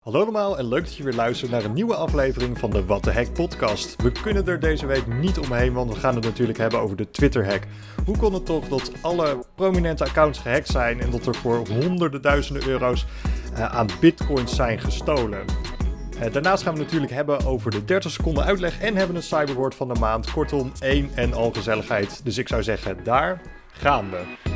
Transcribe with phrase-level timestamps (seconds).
[0.00, 3.02] Hallo allemaal en leuk dat je weer luistert naar een nieuwe aflevering van de What
[3.02, 4.02] the Hack podcast.
[4.02, 7.10] We kunnen er deze week niet omheen, want we gaan het natuurlijk hebben over de
[7.10, 7.62] Twitter hack.
[8.04, 12.22] Hoe kon het toch dat alle prominente accounts gehackt zijn en dat er voor honderden
[12.22, 13.06] duizenden euro's
[13.52, 15.44] uh, aan bitcoins zijn gestolen?
[16.14, 19.74] Uh, daarnaast gaan we natuurlijk hebben over de 30 seconden uitleg en hebben een cyberwoord
[19.74, 20.30] van de maand.
[20.30, 22.20] Kortom, één en al gezelligheid.
[22.24, 23.40] Dus ik zou zeggen, daar
[23.72, 24.49] gaan we.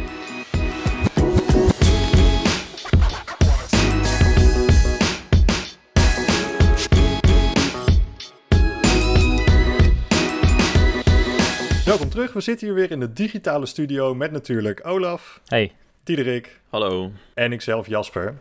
[11.95, 12.33] Welkom terug.
[12.33, 15.41] We zitten hier weer in de digitale studio met natuurlijk Olaf.
[15.47, 15.73] Hey.
[16.05, 16.61] Diederik.
[16.69, 17.13] Hallo.
[17.35, 18.35] En ikzelf Jasper.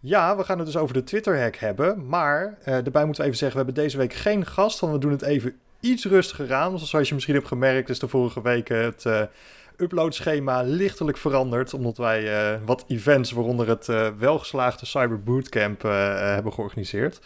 [0.00, 2.06] Ja, we gaan het dus over de Twitter-hack hebben.
[2.08, 4.80] Maar uh, daarbij moeten we even zeggen, we hebben deze week geen gast.
[4.80, 6.78] Want we doen het even iets rustiger aan.
[6.78, 9.22] Zoals je misschien hebt gemerkt is de vorige week het uh,
[9.76, 11.74] uploadschema lichtelijk veranderd.
[11.74, 13.86] Omdat wij uh, wat events, waaronder het
[14.18, 17.20] welgeslaagde Cyber Bootcamp, hebben georganiseerd.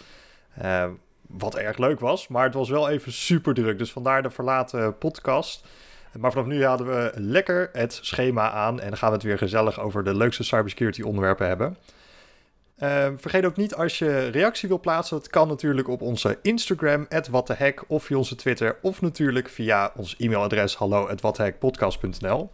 [1.38, 3.78] Wat erg leuk was, maar het was wel even super druk.
[3.78, 5.64] Dus vandaar de verlaten podcast.
[6.18, 8.80] Maar vanaf nu hadden we lekker het schema aan.
[8.80, 11.76] En gaan we het weer gezellig over de leukste cybersecurity onderwerpen hebben.
[12.82, 15.16] Uh, vergeet ook niet als je reactie wil plaatsen.
[15.16, 20.16] Dat kan natuurlijk op onze Instagram, @whatthehack, of via onze Twitter, of natuurlijk via ons
[20.18, 22.50] e-mailadres hallo@whatthehackpodcast.nl.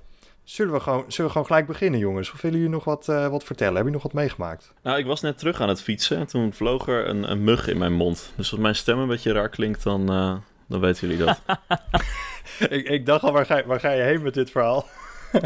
[0.47, 2.33] Zullen we, gewoon, zullen we gewoon gelijk beginnen, jongens?
[2.33, 3.75] Of willen jullie nog wat, uh, wat vertellen?
[3.75, 4.73] Hebben jullie nog wat meegemaakt?
[4.83, 7.69] Nou, ik was net terug aan het fietsen en toen vloog er een, een mug
[7.69, 8.33] in mijn mond.
[8.37, 11.41] Dus als mijn stem een beetje raar klinkt, dan, uh, dan weten jullie dat.
[12.79, 14.87] ik, ik, dacht al, waar ga, waar ga je heen met dit verhaal?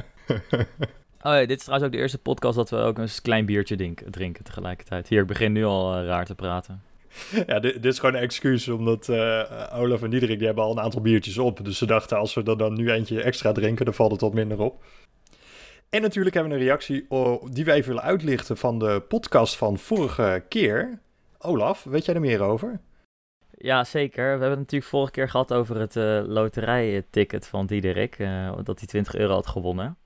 [1.23, 3.77] oh ja, dit is trouwens ook de eerste podcast dat we ook een klein biertje
[3.77, 5.09] drinken, drinken tegelijkertijd.
[5.09, 6.83] Hier, ik begin nu al uh, raar te praten.
[7.47, 10.81] Ja, dit, is gewoon een excuus, omdat uh, Olaf en Diederik die hebben al een
[10.81, 11.65] aantal biertjes op.
[11.65, 14.35] Dus ze dachten, als we er dan nu eentje extra drinken, dan valt het wat
[14.35, 14.83] minder op.
[15.91, 19.57] En natuurlijk hebben we een reactie oh, die we even willen uitlichten van de podcast
[19.57, 21.01] van vorige keer.
[21.39, 22.81] Olaf, weet jij er meer over?
[23.57, 24.25] Ja, zeker.
[24.25, 28.19] We hebben het natuurlijk vorige keer gehad over het uh, loterijticket van Diederik.
[28.19, 29.97] Uh, dat hij 20 euro had gewonnen.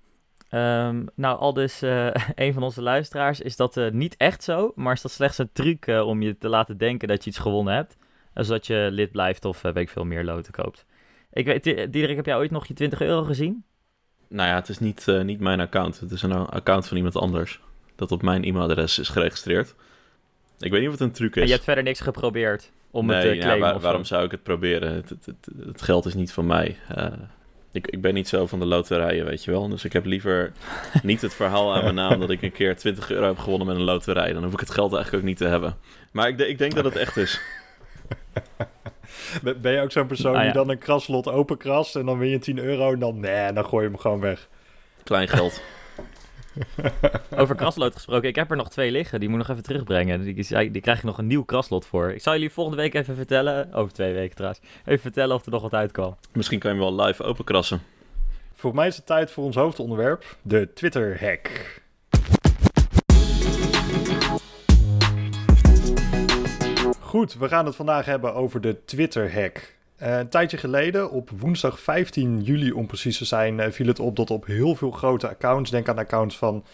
[0.51, 4.73] Um, nou, al dus uh, een van onze luisteraars is dat uh, niet echt zo,
[4.75, 7.39] maar is dat slechts een truc uh, om je te laten denken dat je iets
[7.39, 7.97] gewonnen hebt.
[8.35, 10.87] Zodat je lid blijft of weet ik veel meer loten koopt.
[11.33, 13.65] Ik weet, Diederik, heb jij ooit nog je 20 euro gezien?
[14.29, 16.01] Nou ja, het is niet, niet mijn account.
[16.01, 17.61] Het is een account van iemand anders.
[17.95, 19.75] Dat op mijn e-mailadres is geregistreerd.
[20.59, 21.41] Ik weet niet of het een truc is.
[21.41, 23.67] En je hebt verder niks geprobeerd om nee, het te claimen?
[23.67, 24.95] Ja, waar, waarom zou ik het proberen?
[24.95, 26.77] Het, het, het, het geld is niet van mij.
[27.75, 29.69] Ik, ik ben niet zo van de loterijen, weet je wel.
[29.69, 30.53] Dus ik heb liever
[31.03, 33.77] niet het verhaal aan mijn naam dat ik een keer 20 euro heb gewonnen met
[33.77, 34.33] een loterij.
[34.33, 35.77] Dan hoef ik het geld eigenlijk ook niet te hebben.
[36.13, 36.83] Maar ik, ik denk okay.
[36.83, 37.41] dat het echt is.
[39.63, 40.45] Ben je ook zo'n persoon ah, ja.
[40.45, 43.65] die dan een kraslot openkrast en dan win je 10 euro en dan, nee, dan
[43.65, 44.49] gooi je hem gewoon weg?
[45.03, 45.63] Klein geld.
[47.41, 49.21] Over kraslood gesproken, ik heb er nog twee liggen.
[49.21, 50.23] Die moet ik nog even terugbrengen.
[50.23, 52.13] Die, die krijg ik nog een nieuw kraslot voor.
[52.13, 55.51] Ik zal jullie volgende week even vertellen, over twee weken trouwens, even vertellen of er
[55.51, 56.17] nog wat uitkwam.
[56.33, 57.83] Misschien kan je hem wel live openkrassen.
[58.55, 61.83] Voor mij is het tijd voor ons hoofdonderwerp, de Twitter-hack.
[67.01, 69.75] Goed, we gaan het vandaag hebben over de Twitter-hack.
[70.05, 73.99] Uh, een tijdje geleden, op woensdag 15 juli om precies te zijn, uh, viel het
[73.99, 76.65] op dat op heel veel grote accounts, denk aan accounts van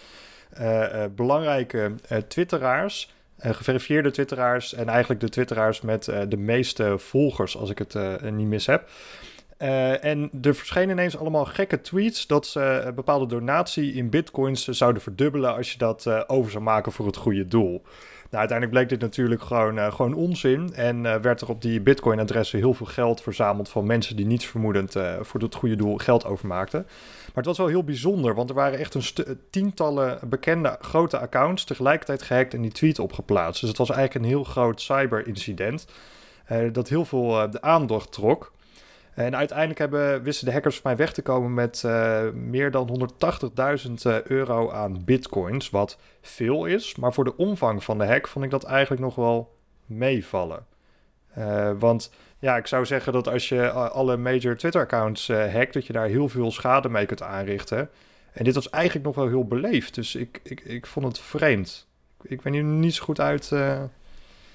[0.61, 1.95] uh, belangrijke
[2.29, 8.47] twitteraars, geverifieerde twitteraars en eigenlijk de twitteraars met de meeste volgers, als ik het niet
[8.47, 8.89] mis heb.
[10.01, 15.03] en er verschenen ineens allemaal gekke tweets dat ze een bepaalde donatie in bitcoins zouden
[15.03, 17.83] verdubbelen als je dat over zou maken voor het goede doel.
[18.31, 20.75] Nou, uiteindelijk bleek dit natuurlijk gewoon, uh, gewoon onzin.
[20.75, 24.47] En uh, werd er op die Bitcoin-adressen heel veel geld verzameld van mensen die niets
[24.47, 26.81] vermoedend uh, voor het goede doel geld overmaakten.
[27.27, 31.65] Maar het was wel heel bijzonder, want er waren echt een tientallen bekende grote accounts
[31.65, 33.61] tegelijkertijd gehackt en die tweet opgeplaatst.
[33.61, 35.87] Dus het was eigenlijk een heel groot cyber-incident
[36.73, 38.53] dat heel veel de aandacht trok.
[39.15, 43.11] En uiteindelijk hebben, wisten de hackers van mij weg te komen met uh, meer dan
[43.87, 45.71] 180.000 euro aan bitcoins.
[45.71, 49.15] Wat veel is, maar voor de omvang van de hack vond ik dat eigenlijk nog
[49.15, 49.57] wel
[49.87, 50.67] meevallen.
[51.39, 55.87] Uh, want ja, ik zou zeggen dat als je alle major Twitter-accounts uh, hackt, dat
[55.87, 57.91] je daar heel veel schade mee kunt aanrichten.
[58.33, 61.89] En dit was eigenlijk nog wel heel beleefd, dus ik, ik, ik vond het vreemd.
[62.23, 63.53] Ik ben hier niet zo goed uit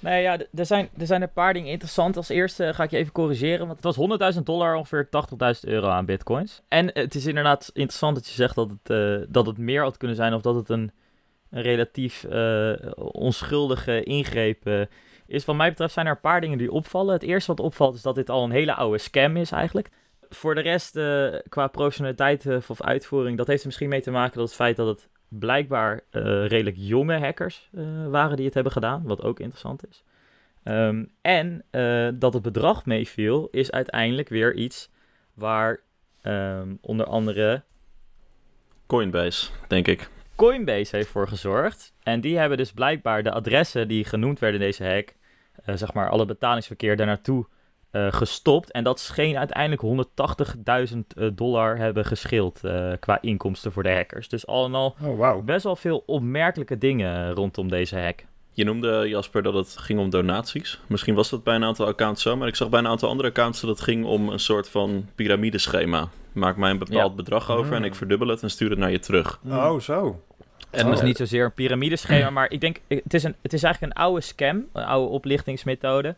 [0.05, 2.17] Nee, ja, er zijn, er zijn een paar dingen interessant.
[2.17, 5.87] Als eerste ga ik je even corrigeren, want het was 100.000 dollar, ongeveer 80.000 euro
[5.87, 6.61] aan bitcoins.
[6.67, 9.97] En het is inderdaad interessant dat je zegt dat het, uh, dat het meer had
[9.97, 10.91] kunnen zijn of dat het een,
[11.49, 14.81] een relatief uh, onschuldige ingreep uh,
[15.27, 15.45] is.
[15.45, 17.13] Wat mij betreft zijn er een paar dingen die opvallen.
[17.13, 19.89] Het eerste wat opvalt is dat dit al een hele oude scam is eigenlijk.
[20.29, 20.99] Voor de rest,
[21.49, 24.87] qua professionaliteit of uitvoering, dat heeft er misschien mee te maken dat het feit dat
[24.87, 26.01] het blijkbaar
[26.47, 27.69] redelijk jonge hackers
[28.09, 30.03] waren die het hebben gedaan, wat ook interessant is.
[30.63, 31.65] Ehm, en
[32.19, 34.89] dat het bedrag meeviel, is uiteindelijk weer iets
[35.33, 35.79] waar
[36.21, 37.63] ehm, onder andere
[38.87, 40.09] Coinbase, denk ik.
[40.35, 41.93] Coinbase heeft voor gezorgd.
[42.03, 45.13] En die hebben dus blijkbaar de adressen die genoemd werden in deze hack,
[45.65, 47.47] uh, zeg maar alle betalingsverkeer daar naartoe
[47.95, 48.71] uh, gestopt.
[48.71, 50.07] En dat scheen uiteindelijk
[50.91, 54.29] 180.000 uh, dollar hebben geschild uh, qua inkomsten voor de hackers.
[54.29, 55.45] Dus al en al oh, wow.
[55.45, 58.25] best wel veel opmerkelijke dingen rondom deze hack.
[58.51, 60.79] Je noemde, Jasper, dat het ging om donaties.
[60.87, 63.29] Misschien was dat bij een aantal accounts zo, maar ik zag bij een aantal andere
[63.29, 66.09] accounts dat het ging om een soort van piramideschema.
[66.31, 67.15] Maak mij een bepaald ja.
[67.15, 69.39] bedrag over en ik verdubbel het en stuur het naar je terug.
[69.49, 70.21] Oh, zo.
[70.69, 73.63] En dat is niet zozeer een piramideschema, maar ik denk, het is, een, het is
[73.63, 76.15] eigenlijk een oude scam, een oude oplichtingsmethode.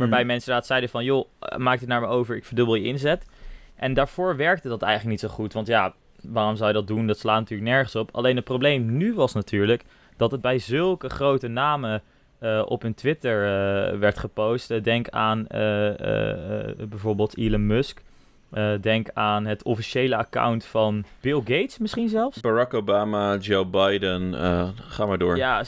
[0.00, 0.26] Waarbij mm.
[0.26, 3.26] mensen inderdaad zeiden van, joh, maak dit naar me over, ik verdubbel je inzet.
[3.74, 7.06] En daarvoor werkte dat eigenlijk niet zo goed, want ja, waarom zou je dat doen?
[7.06, 8.08] Dat slaat natuurlijk nergens op.
[8.12, 9.84] Alleen het probleem nu was natuurlijk
[10.16, 12.02] dat het bij zulke grote namen
[12.40, 14.84] uh, op hun Twitter uh, werd gepost.
[14.84, 15.46] denk aan uh,
[16.88, 18.02] bijvoorbeeld Elon Musk.
[18.80, 22.40] denk aan het officiële account van Bill Gates misschien zelfs.
[22.40, 24.34] Barack Obama, Joe Biden,
[24.74, 25.36] ga maar door.
[25.36, 25.62] Ja,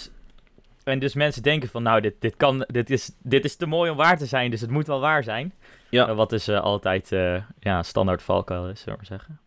[0.84, 3.90] en dus mensen denken van nou, dit, dit, kan, dit, is, dit is te mooi
[3.90, 5.54] om waar te zijn, dus het moet wel waar zijn.
[5.88, 6.14] Ja.
[6.14, 7.08] wat dus altijd
[7.60, 9.40] ja, standaard valkuil is, zullen we maar zeggen.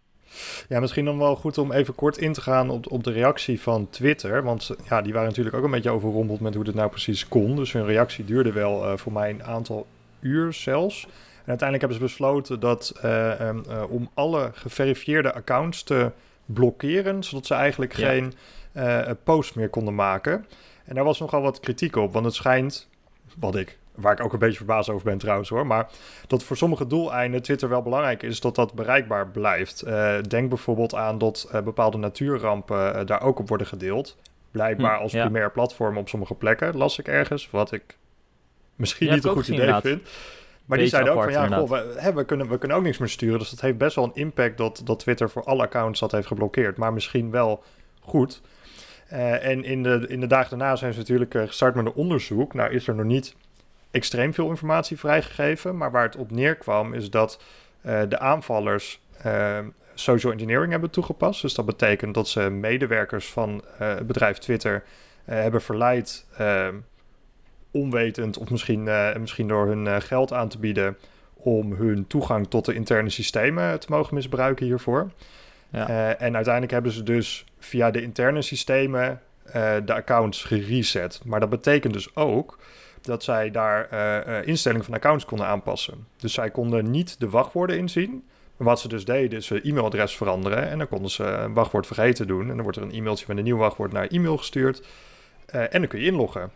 [0.70, 3.62] Ja, misschien dan wel goed om even kort in te gaan op, op de reactie
[3.62, 4.44] van Twitter.
[4.44, 7.56] Want ja, die waren natuurlijk ook een beetje overrompeld met hoe dit nou precies kon.
[7.56, 9.88] Dus hun reactie duurde wel uh, voor mij een aantal
[10.20, 11.04] uur zelfs.
[11.04, 16.12] En uiteindelijk hebben ze besloten dat uh, um, uh, om alle geverifieerde accounts te
[16.46, 18.08] blokkeren, zodat ze eigenlijk ja.
[18.08, 18.34] geen
[19.24, 20.46] post meer konden maken.
[20.86, 22.90] En daar was nogal wat kritiek op, want het schijnt,
[23.38, 25.68] wat ik Waar ik ook een beetje verbaasd over ben trouwens hoor.
[25.68, 25.90] Maar
[26.28, 29.84] dat voor sommige doeleinden Twitter wel belangrijk is dat dat bereikbaar blijft.
[29.88, 34.18] Uh, denk bijvoorbeeld aan dat uh, bepaalde natuurrampen uh, daar ook op worden gedeeld.
[34.52, 35.24] Blijkbaar hm, als ja.
[35.24, 37.50] primair platform op sommige plekken, las ik ergens.
[37.52, 37.98] Wat ik
[38.76, 39.82] misschien niet een goed idee inderdaad.
[39.82, 40.08] vind.
[40.66, 42.98] Maar die zeiden ook van ja, goh, we, hè, we, kunnen, we kunnen ook niks
[42.98, 43.40] meer sturen.
[43.40, 46.28] Dus dat heeft best wel een impact dat, dat Twitter voor alle accounts dat heeft
[46.28, 46.78] geblokkeerd.
[46.78, 47.64] Maar misschien wel
[48.00, 48.42] goed.
[49.08, 52.54] En in de, in de dagen daarna zijn ze natuurlijk gestart met een onderzoek.
[52.54, 53.36] Nou is er nog niet
[53.92, 55.78] extreem veel informatie vrijgegeven.
[55.78, 57.42] Maar waar het op neerkwam is dat
[57.86, 59.04] uh, de aanvallers
[59.94, 61.42] social engineering hebben toegepast.
[61.42, 64.84] Dus dat betekent dat ze medewerkers van het bedrijf Twitter
[65.26, 66.26] hebben verleid,
[67.72, 68.84] onwetend of misschien,
[69.20, 70.98] misschien door hun geld aan te bieden,
[71.34, 75.10] om hun toegang tot de interne systemen te mogen misbruiken hiervoor.
[75.76, 76.16] Ja.
[76.18, 79.22] en uiteindelijk hebben ze dus via de interne systemen
[79.86, 81.22] de accounts gereset.
[81.26, 82.58] Maar dat betekent dus ook
[83.06, 86.08] dat zij daar uh, instellingen van accounts konden aanpassen.
[86.18, 88.24] Dus zij konden niet de wachtwoorden inzien.
[88.58, 90.70] Wat ze dus deden, is hun e-mailadres veranderen.
[90.70, 92.42] En dan konden ze een wachtwoord vergeten doen.
[92.42, 94.88] En dan wordt er een e-mailtje met een nieuw wachtwoord naar e-mail gestuurd.
[95.46, 96.52] En dan kun je inloggen.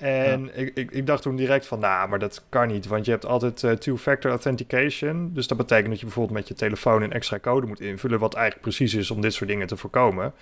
[0.00, 0.50] En ja.
[0.52, 2.86] ik, ik, ik, dacht toen direct van, nou, maar dat kan niet.
[2.86, 5.30] Want je hebt altijd uh, two-factor authentication.
[5.34, 8.18] Dus dat betekent dat je bijvoorbeeld met je telefoon een extra code moet invullen.
[8.18, 10.32] Wat eigenlijk precies is om dit soort dingen te voorkomen.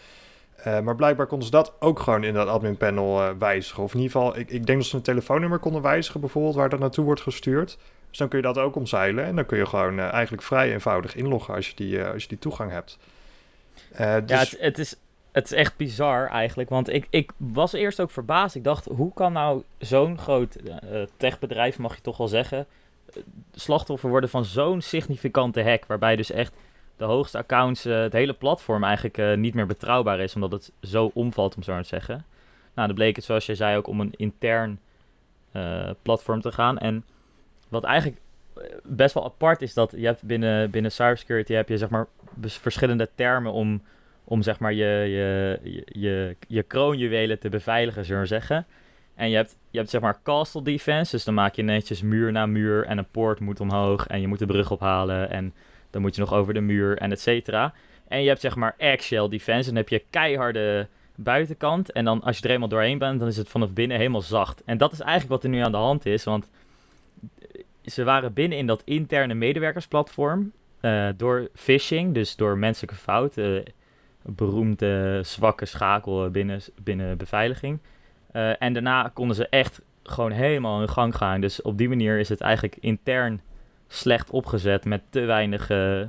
[0.67, 3.83] Uh, maar blijkbaar konden ze dat ook gewoon in dat admin panel uh, wijzigen.
[3.83, 6.69] Of in ieder geval, ik, ik denk dat ze een telefoonnummer konden wijzigen, bijvoorbeeld, waar
[6.69, 7.79] dat naartoe wordt gestuurd.
[8.09, 9.25] Dus dan kun je dat ook omzeilen.
[9.25, 12.39] En dan kun je gewoon eigenlijk vrij eenvoudig inloggen als je die, als je die
[12.39, 12.99] toegang hebt.
[13.89, 14.01] dus...
[14.27, 14.97] Ja, het, het, is,
[15.39, 16.69] het is echt bizar eigenlijk.
[16.69, 18.55] Want ik, ik was eerst ook verbaasd.
[18.55, 20.57] Ik dacht, hoe kan nou zo'n groot
[21.17, 22.67] techbedrijf, mag je toch wel zeggen,
[23.55, 25.87] slachtoffer worden van zo'n significante hack.
[25.87, 26.53] Waarbij dus echt
[26.97, 31.11] de hoogste accounts, uh, het hele platform eigenlijk niet meer betrouwbaar is, omdat het zo
[31.15, 32.25] omvalt, om zo maar te zeggen.
[32.75, 34.81] Nou, dan bleek het, zoals jij zei, ook om een intern
[36.03, 36.79] platform te gaan.
[36.79, 37.05] En
[37.69, 38.21] wat eigenlijk
[38.83, 42.07] best wel apart is, dat je hebt binnen, binnen cybersecurity heb je zeg maar
[42.41, 43.83] verschillende termen om,
[44.29, 48.67] om zeg maar je, je, je, je, kroonjuwelen te beveiligen, zullen we zeggen.
[49.15, 52.33] En je hebt, je hebt zeg maar castle defense, dus dan maak je netjes muur
[52.33, 55.55] na muur en een poort moet omhoog en je moet de brug ophalen en
[55.91, 57.75] dan moet je nog over de muur en et cetera.
[58.09, 59.69] En je hebt zeg maar eggshell defense.
[59.69, 61.93] Dan heb je keiharde buitenkant.
[61.93, 64.63] En dan als je er eenmaal doorheen bent, dan is het vanaf binnen helemaal zacht.
[64.65, 66.25] En dat is eigenlijk wat er nu aan de hand is.
[66.25, 66.49] Want
[67.85, 70.53] ze waren binnen in dat interne medewerkersplatform.
[70.81, 73.65] Uh, door phishing, dus door menselijke fouten.
[74.23, 77.79] Beroemde zwakke schakel binnen, binnen beveiliging.
[78.33, 81.41] Uh, en daarna konden ze echt gewoon helemaal hun gang gaan.
[81.41, 83.41] Dus op die manier is het eigenlijk intern
[83.89, 86.03] slecht opgezet met te weinig uh,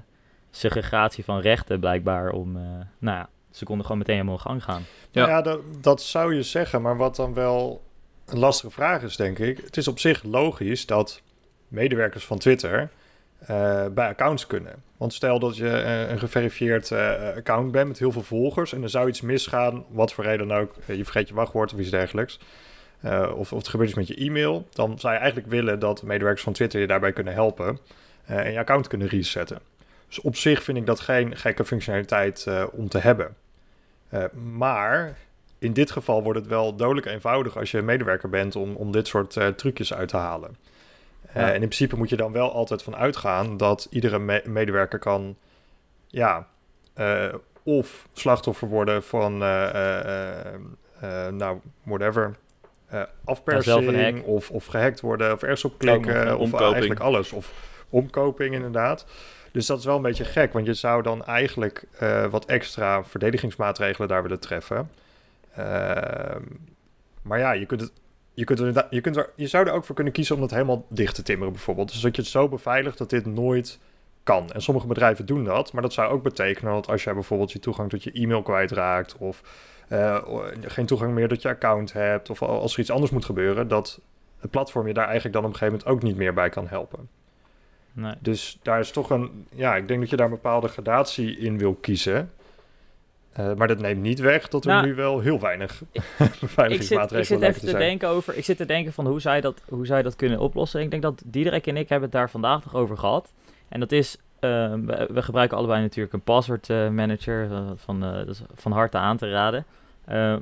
[0.51, 2.62] segregatie van rechten blijkbaar om, uh,
[3.00, 4.84] nou ja, ze konden gewoon meteen helemaal in gang gaan.
[5.12, 7.84] Ja, ja dat, dat zou je zeggen, maar wat dan wel
[8.25, 9.58] een lastige vraag is, denk ik.
[9.58, 11.22] Het is op zich logisch dat
[11.68, 12.89] medewerkers van Twitter
[13.93, 14.74] bij accounts kunnen.
[14.98, 15.67] Want stel dat je
[16.10, 16.91] een geverifieerd
[17.36, 20.58] account bent met heel veel volgers en er zou iets misgaan, wat voor reden dan
[20.58, 22.39] ook, je vergeet je wachtwoord of iets dergelijks,
[23.36, 26.05] of, of het gebeurt iets met je e-mail, dan zou je eigenlijk willen dat de
[26.05, 27.79] medewerkers van Twitter je daarbij kunnen helpen
[28.25, 29.60] en je account kunnen resetten.
[30.08, 33.36] Dus op zich vind ik dat geen gekke functionaliteit om te hebben.
[34.58, 35.17] maar
[35.60, 39.08] in dit geval wordt het wel dodelijk eenvoudig als je medewerker bent om, om dit
[39.08, 40.55] soort trucjes uit te halen.
[41.36, 45.00] Uh, en in principe moet je dan wel altijd van uitgaan dat iedere me medewerker
[45.00, 45.38] kan,
[46.07, 46.48] ja,
[46.98, 47.33] uh,
[47.63, 52.36] of slachtoffer worden van, nou, whatever,
[53.24, 57.31] afpersing, of, of gehackt worden, of ergens op klikken, of eigenlijk alles.
[57.31, 57.53] Of
[57.89, 59.05] omkoping inderdaad.
[59.51, 61.83] Dus dat is wel een beetje gek, want je zou dan eigenlijk
[62.29, 64.89] wat extra verdedigingsmaatregelen daar willen treffen.
[65.55, 66.43] Ehm,
[67.21, 67.91] maar ja, je kunt het.
[68.39, 70.51] Je, kunt er, je, kunt er, je zou er ook voor kunnen kiezen om dat
[70.51, 71.91] helemaal dicht te timmeren, bijvoorbeeld.
[71.91, 73.79] Dus dat je het zo beveiligt dat dit nooit
[74.24, 74.51] kan.
[74.51, 77.60] En sommige bedrijven doen dat, maar dat zou ook betekenen dat als jij bijvoorbeeld je
[77.60, 79.41] toegang tot je e-mail kwijtraakt, of
[79.89, 80.17] uh,
[80.62, 84.00] geen toegang meer tot je account hebt, of als er iets anders moet gebeuren, dat
[84.39, 86.67] het platform je daar eigenlijk dan op een gegeven moment ook niet meer bij kan
[86.67, 87.10] helpen.
[87.93, 88.13] Nee.
[88.19, 91.58] Dus daar is toch een, ja, ik denk dat je daar een bepaalde gradatie in
[91.58, 92.31] wil kiezen.
[93.39, 95.81] Uh, maar dat neemt niet weg dat er nou, nu wel heel weinig
[96.39, 97.39] beveiligingsmaatregelen zijn.
[97.39, 99.86] Ik zit even te denken over, ik zit te denken van hoe zij dat, hoe
[99.86, 100.81] zij dat kunnen oplossen.
[100.81, 103.34] Ik denk dat Diederik en ik hebben het daar vandaag nog over gehad.
[103.69, 108.27] En dat is, uh, we, we, gebruiken allebei natuurlijk een password uh, manager, van, dat
[108.27, 109.65] is van harte aan te raden.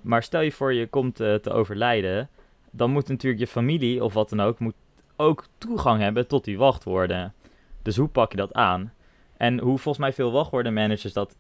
[0.02, 2.30] maar stel je voor je komt te overlijden,
[2.72, 4.76] dan moet natuurlijk je familie of wat dan ook, moet
[5.16, 7.34] ook toegang hebben tot die wachtwoorden.
[7.82, 8.94] Dus hoe pak je dat aan?
[9.38, 11.36] En hoe volgens mij veel wachtwoordenmanagers dat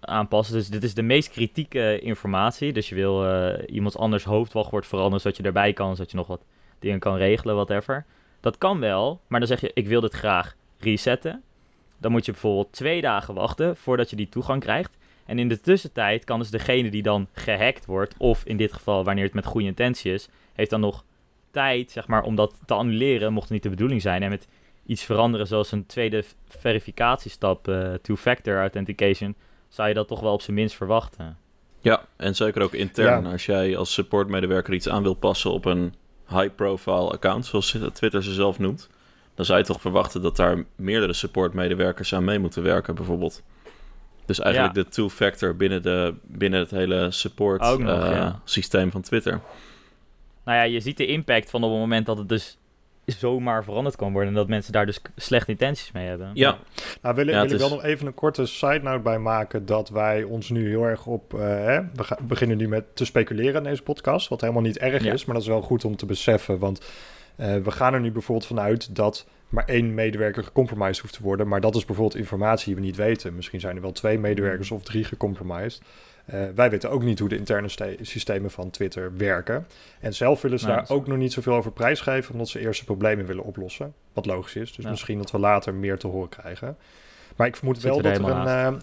[0.00, 0.54] aanpassen.
[0.54, 2.72] Dus dit is de meest kritieke informatie.
[2.72, 6.26] Dus je wil uh, iemands anders hoofdwachtwoord veranderen, zodat je erbij kan, zodat je nog
[6.26, 6.44] wat
[6.78, 8.04] dingen kan regelen, whatever.
[8.40, 11.42] Dat kan wel, maar dan zeg je, ik wil dit graag resetten.
[11.98, 14.96] Dan moet je bijvoorbeeld twee dagen wachten voordat je die toegang krijgt.
[15.26, 19.04] En in de tussentijd kan dus degene die dan gehackt wordt, of in dit geval
[19.04, 21.04] wanneer het met goede intentie is, heeft dan nog
[21.50, 24.22] tijd, zeg maar, om dat te annuleren, mocht het niet de bedoeling zijn.
[24.22, 24.48] En met
[24.86, 29.34] iets veranderen, zoals een tweede verificatiestap, uh, two-factor authentication,
[29.68, 31.36] zou je dat toch wel op zijn minst verwachten.
[31.80, 33.26] Ja, en zeker ook intern.
[33.26, 35.94] Als jij als supportmedewerker iets aan wil passen op een
[36.28, 38.88] high-profile account, zoals Twitter ze zelf noemt,
[39.34, 43.42] dan zou je toch verwachten dat daar meerdere supportmedewerkers aan mee moeten werken, bijvoorbeeld.
[44.26, 49.40] Dus eigenlijk de two-factor binnen, de, binnen het hele support uh, systeem van Twitter.
[50.44, 52.58] Nou ja, je ziet de impact van op het moment dat het dus
[53.16, 54.28] zomaar veranderd kan worden.
[54.30, 56.30] En dat mensen daar dus slechte intenties mee hebben.
[56.34, 56.58] Ja.
[57.02, 60.22] Nou, wil, wil ik wel nog even een korte side note bij maken dat wij
[60.22, 61.34] ons nu heel erg op...
[61.34, 65.04] Uh, hè, we beginnen nu met te speculeren in deze podcast, wat helemaal niet erg
[65.04, 66.80] is, maar dat is wel goed om te beseffen, want
[67.36, 71.48] uh, we gaan er nu bijvoorbeeld vanuit dat maar één medewerker gecompromised hoeft te worden,
[71.48, 73.34] maar dat is bijvoorbeeld informatie die we niet weten.
[73.34, 75.82] Misschien zijn er wel twee medewerkers of drie gecompromised.
[76.34, 77.68] Uh, wij weten ook niet hoe de interne
[78.00, 79.66] systemen van Twitter werken.
[80.00, 82.86] En zelf willen ze daar ook nog niet zoveel over prijsgeven, omdat ze eerst de
[82.86, 83.94] problemen willen oplossen.
[84.12, 84.72] Wat logisch is.
[84.72, 86.76] Dus misschien dat we later meer te horen krijgen.
[87.36, 88.46] Maar ik vermoed wel dat er een.
[88.46, 88.80] Uh,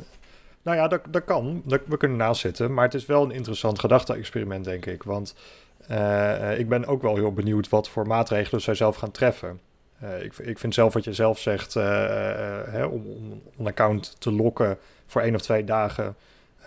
[0.61, 1.61] nou ja, dat, dat kan.
[1.65, 2.73] Dat, we kunnen naast zitten.
[2.73, 5.03] Maar het is wel een interessant gedachte-experiment, denk ik.
[5.03, 5.35] Want
[5.91, 9.59] uh, ik ben ook wel heel benieuwd wat voor maatregelen zij zelf gaan treffen.
[10.21, 14.77] ik, ik vind zelf wat je zelf zegt, hè, om, om een account te lokken
[15.05, 16.15] voor één of twee dagen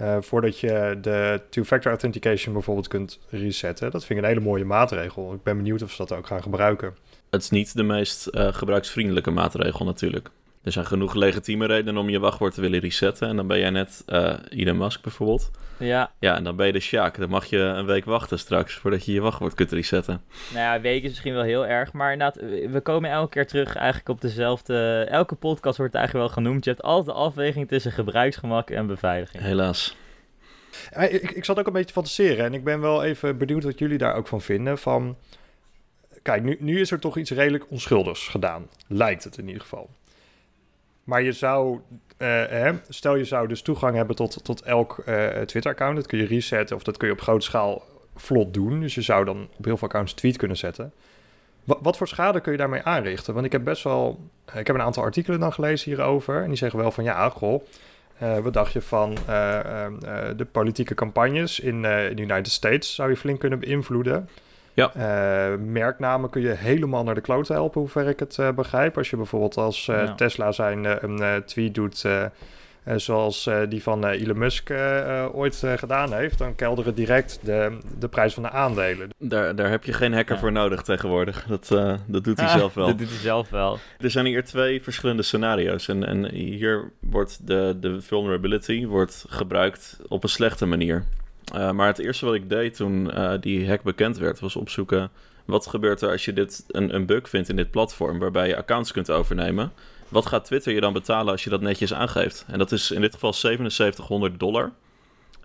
[0.02, 3.90] uh, voordat je de two-factor authentication bijvoorbeeld kunt resetten.
[3.90, 5.33] Dat vind ik een hele mooie maatregel.
[5.33, 6.97] Ik ben benieuwd of ze dat ook gaan gebruiken.
[7.31, 10.31] Het is niet de meest uh, gebruiksvriendelijke maatregel natuurlijk.
[10.62, 13.29] Er zijn genoeg legitieme redenen om je wachtwoord te willen resetten.
[13.29, 15.50] En dan ben jij net uh, Elon Musk bijvoorbeeld.
[15.79, 16.12] Ja.
[16.19, 17.19] Ja, en dan ben je de Sjaak.
[17.19, 20.23] Dan mag je een week wachten straks voordat je je wachtwoord kunt resetten.
[20.53, 21.93] Nou ja, een week is misschien wel heel erg.
[21.93, 25.07] Maar inderdaad, we komen elke keer terug eigenlijk op dezelfde...
[25.11, 26.65] Elke podcast wordt eigenlijk wel genoemd.
[26.65, 29.43] Je hebt altijd de afweging tussen gebruiksgemak en beveiliging.
[29.43, 29.97] Helaas.
[30.99, 32.45] Ik, ik zat ook een beetje te fantaseren.
[32.45, 34.79] En ik ben wel even benieuwd wat jullie daar ook van vinden.
[34.79, 35.17] Van,
[36.23, 38.69] kijk, nu, nu is er toch iets redelijk onschuldigs gedaan.
[38.87, 39.91] Lijkt het in ieder geval.
[41.09, 41.81] Maar je zou,
[42.19, 45.97] uh, hè, stel je zou dus toegang hebben tot, tot elk uh, Twitter-account.
[45.97, 47.83] Dat kun je resetten of dat kun je op grote schaal
[48.17, 48.81] vlot doen.
[48.81, 50.93] Dus je zou dan op heel veel accounts tweet kunnen zetten.
[51.65, 53.35] Wat, voor schade kun je daarmee aanrichten?
[53.35, 54.19] Want ik heb best wel,
[54.55, 56.43] ik heb een aantal artikelen dan gelezen hierover.
[56.43, 57.62] En die zeggen wel van ja, goh,
[58.23, 59.15] uh, wat dacht je van
[60.37, 62.95] de politieke campagnes in, in de United States?
[62.95, 64.29] Zou je flink kunnen beïnvloeden.
[64.79, 64.93] Ja.
[64.97, 68.97] Uh, merknamen kun je helemaal naar de klote helpen, hoe ver ik het uh, begrijp.
[68.97, 70.15] Als je bijvoorbeeld als uh, ja.
[70.15, 72.25] Tesla zijn een tweet doet uh,
[72.97, 74.71] zoals die van Elon Musk
[75.33, 79.11] ooit gedaan heeft, dan kelderen direct de, de prijs van de aandelen.
[79.19, 81.47] Daar, daar heb je geen hacker voor nodig tegenwoordig.
[81.49, 81.69] Dat,
[82.07, 82.87] dat doet hij zelf wel.
[82.97, 83.79] Dat doet hij zelf wel.
[83.99, 85.89] Er zijn hier twee verschillende scenario's.
[85.89, 91.05] En, en hier wordt de, de vulnerability wordt gebruikt op een slechte manier.
[91.52, 95.11] Maar het eerste wat ik deed toen die hack bekend werd, was opzoeken
[95.49, 98.57] wat gebeurt er als je dit een, een bug vindt in dit platform waarbij je
[98.57, 99.73] accounts kunt overnemen?
[100.09, 102.45] Wat gaat Twitter je dan betalen als je dat netjes aangeeft?
[102.49, 104.73] En dat is in dit geval 7700 dollar.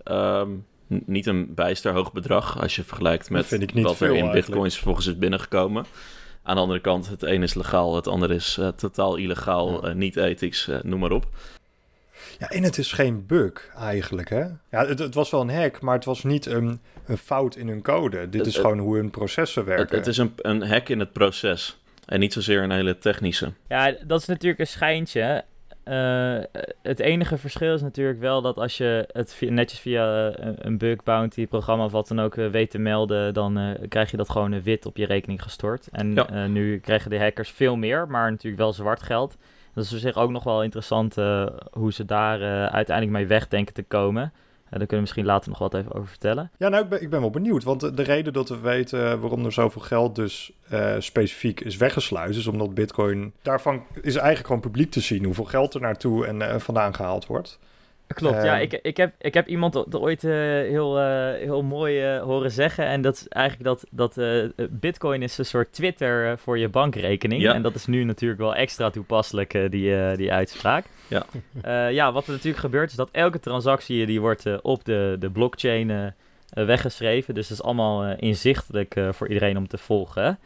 [0.04, 0.50] Ehm,
[0.88, 5.18] niet een bijster hoog bedrag als je vergelijkt met wat er in bitcoins vervolgens is
[5.18, 5.86] binnengekomen.
[6.44, 10.16] Aan de andere kant, het een is legaal, het andere is uh, totaal illegaal, niet
[10.16, 11.28] ethisch, noem maar op.
[12.40, 14.44] Ja, en het is geen bug eigenlijk, hè?
[14.70, 17.68] Ja, het, het was wel een hack, maar het was niet een, een fout in
[17.68, 18.30] hun code.
[18.30, 19.86] Dit is gewoon hoe hun processen werken.
[19.86, 23.52] Het, het is een, een hack in het proces en niet zozeer een hele technische.
[23.68, 25.44] Ja, dat is natuurlijk een schijntje.
[25.88, 26.40] Uh,
[26.82, 31.04] het enige verschil is natuurlijk wel dat als je het netjes via uh, een bug
[31.04, 34.62] bounty programma of wat dan ook uh, weet te melden, dan krijg je dat gewoon
[34.62, 35.88] wit op je rekening gestort.
[35.92, 36.48] En ja.
[36.48, 39.38] nu krijgen de hackers veel meer, maar natuurlijk wel zwart geld.
[39.74, 43.28] Dat is op zich ook nog wel interessant uh, hoe ze daar uh, uiteindelijk mee
[43.28, 44.24] weg denken te komen.
[44.24, 46.52] Uh, daar kunnen we misschien later nog wat even over vertellen.
[46.58, 47.64] Ja, nou, ik ben, ik ben wel benieuwd.
[47.64, 50.52] Want de, de reden dat we weten waarom er zoveel geld dus
[50.98, 52.40] specifiek is weggesluist...
[52.40, 53.34] is omdat bitcoin...
[53.42, 57.60] Daarvan is eigenlijk gewoon publiek te zien hoeveel geld er naartoe en vandaan gehaald wordt.
[58.08, 58.54] Klopt, ja.
[58.54, 62.22] Ehm, ik, ik, heb, ik heb iemand er ooit uh, heel, uh, heel mooi uh,
[62.22, 62.86] horen zeggen.
[62.86, 64.20] En dat is eigenlijk dat, dat
[64.70, 67.42] bitcoin is een soort Twitter voor je bankrekening.
[67.42, 67.54] Ja.
[67.54, 70.86] En dat is nu natuurlijk wel extra toepasselijk, die, die uitspraak.
[71.08, 71.26] Ja.
[71.90, 76.14] ja, wat er natuurlijk gebeurt is dat elke transactie die wordt op de, de blockchain
[76.50, 77.34] weggeschreven.
[77.34, 80.40] Dus dat is allemaal inzichtelijk voor iedereen om te volgen.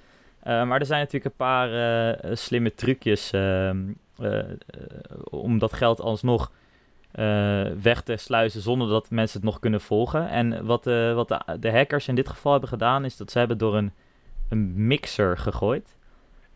[0.44, 3.78] maar er zijn natuurlijk een paar slimme trucjes ehm,
[5.24, 6.52] om dat geld alsnog
[7.20, 10.30] uh, weg te sluizen zonder dat mensen het nog kunnen volgen.
[10.30, 13.40] En wat, uh, wat de, de, hackers in dit geval hebben gedaan, is dat ze
[13.40, 13.92] hebben door een,
[14.50, 15.96] een mixer gegooid.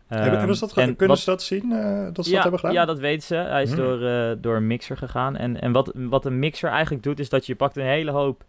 [0.06, 2.60] hebben, hebben ze dat en kunnen ze dat zien, uh, dat ze ja, dat hebben
[2.60, 2.74] gedaan?
[2.74, 3.34] Ja, dat weten ze.
[3.34, 3.78] Hij is hmm.
[3.78, 3.98] door,
[4.40, 5.36] door een mixer gegaan.
[5.36, 8.44] En, en wat, wat een mixer eigenlijk doet, is dat je pakt een hele hoop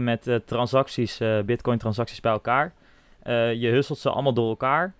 [0.00, 2.72] met transacties, bitcoin transacties bij elkaar.
[3.54, 4.94] je husselt ze allemaal door elkaar.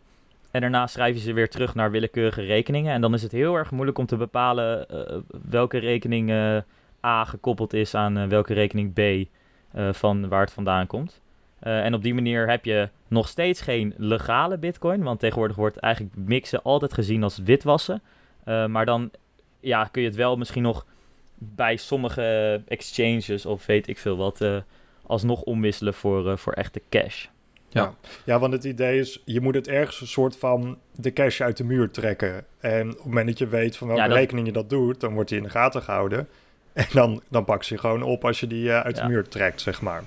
[0.56, 2.92] En daarna schrijf je ze weer terug naar willekeurige rekeningen.
[2.92, 5.16] En dan is het heel erg moeilijk om te bepalen uh,
[5.48, 6.56] welke rekening uh,
[7.04, 9.28] A gekoppeld is aan uh, welke rekening B
[9.90, 11.20] van waar het vandaan komt.
[11.60, 15.02] en op die manier heb je nog steeds geen legale bitcoin.
[15.02, 18.02] Want tegenwoordig wordt eigenlijk mixen altijd gezien als witwassen.
[18.44, 19.10] maar dan
[19.60, 20.86] ja, kun je het wel misschien nog
[21.38, 24.44] bij sommige exchanges of weet ik veel wat
[25.02, 27.26] alsnog omwisselen voor, voor echte cash.
[27.68, 27.94] Ja.
[28.24, 31.56] ja, want het idee is, je moet het ergens een soort van de cash uit
[31.56, 32.44] de muur trekken.
[32.60, 35.28] En op het moment dat je weet van welke rekening je dat doet, dan wordt
[35.28, 36.28] die in de gaten gehouden.
[36.72, 39.28] En dan, dan pak ze je gewoon op als je die uh, uit de muur
[39.28, 40.02] trekt, zeg maar.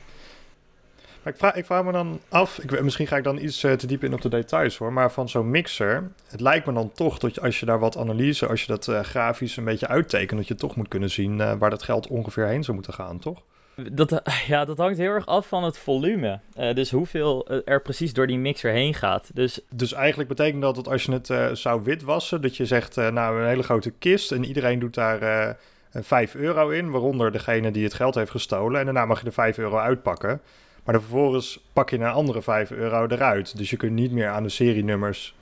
[1.24, 3.74] Maar ik vraag, ik vraag me dan af, ik, misschien ga ik dan iets uh,
[3.74, 6.92] te diep in op de details hoor, maar van zo'n mixer, het lijkt me dan
[6.92, 10.40] toch dat als je daar wat analyse, als je dat uh, grafisch een beetje uittekent,
[10.40, 13.42] dat je toch moet kunnen zien waar dat geld ongeveer heen zou moeten gaan, toch?
[13.92, 16.40] Dat, ja, dat hangt heel erg af van het volume.
[16.60, 19.30] Uh, dus hoeveel eh, er precies door die mixer heen gaat.
[19.34, 22.96] Dus, dus eigenlijk betekent dat dat als je het uh, zou witwassen, dat je zegt,
[22.96, 25.58] nou een hele grote kist en iedereen doet daar
[25.92, 28.80] 5 euro in, waaronder degene die het geld heeft gestolen.
[28.80, 30.42] En daarna mag je de 5 euro uitpakken.
[30.84, 33.58] Maar dan vervolgens pak je een andere 5 euro eruit.
[33.58, 35.36] Dus je kunt niet meer aan de serienummers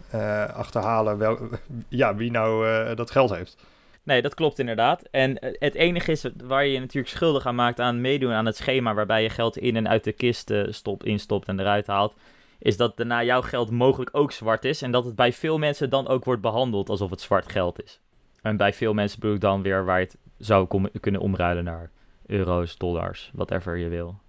[0.53, 1.39] achterhalen wel,
[1.87, 3.57] ja, wie nou dat geld heeft.
[4.07, 5.01] Nee, dat klopt inderdaad.
[5.11, 8.45] En eh, het enige is waar je je natuurlijk schuldig aan maakt aan meedoen aan
[8.45, 11.87] het schema waarbij je geld in en uit de kist uh, stopt, instopt en eruit
[11.87, 12.15] haalt,
[12.59, 15.89] is dat daarna jouw geld mogelijk ook zwart is en dat het bij veel mensen
[15.89, 17.99] dan ook wordt behandeld alsof het zwart geld is.
[18.41, 21.91] En bij veel mensen bedoel ik dan weer waar je het zou kunnen omruilen naar
[22.25, 24.19] euro's, dollars, whatever je wil.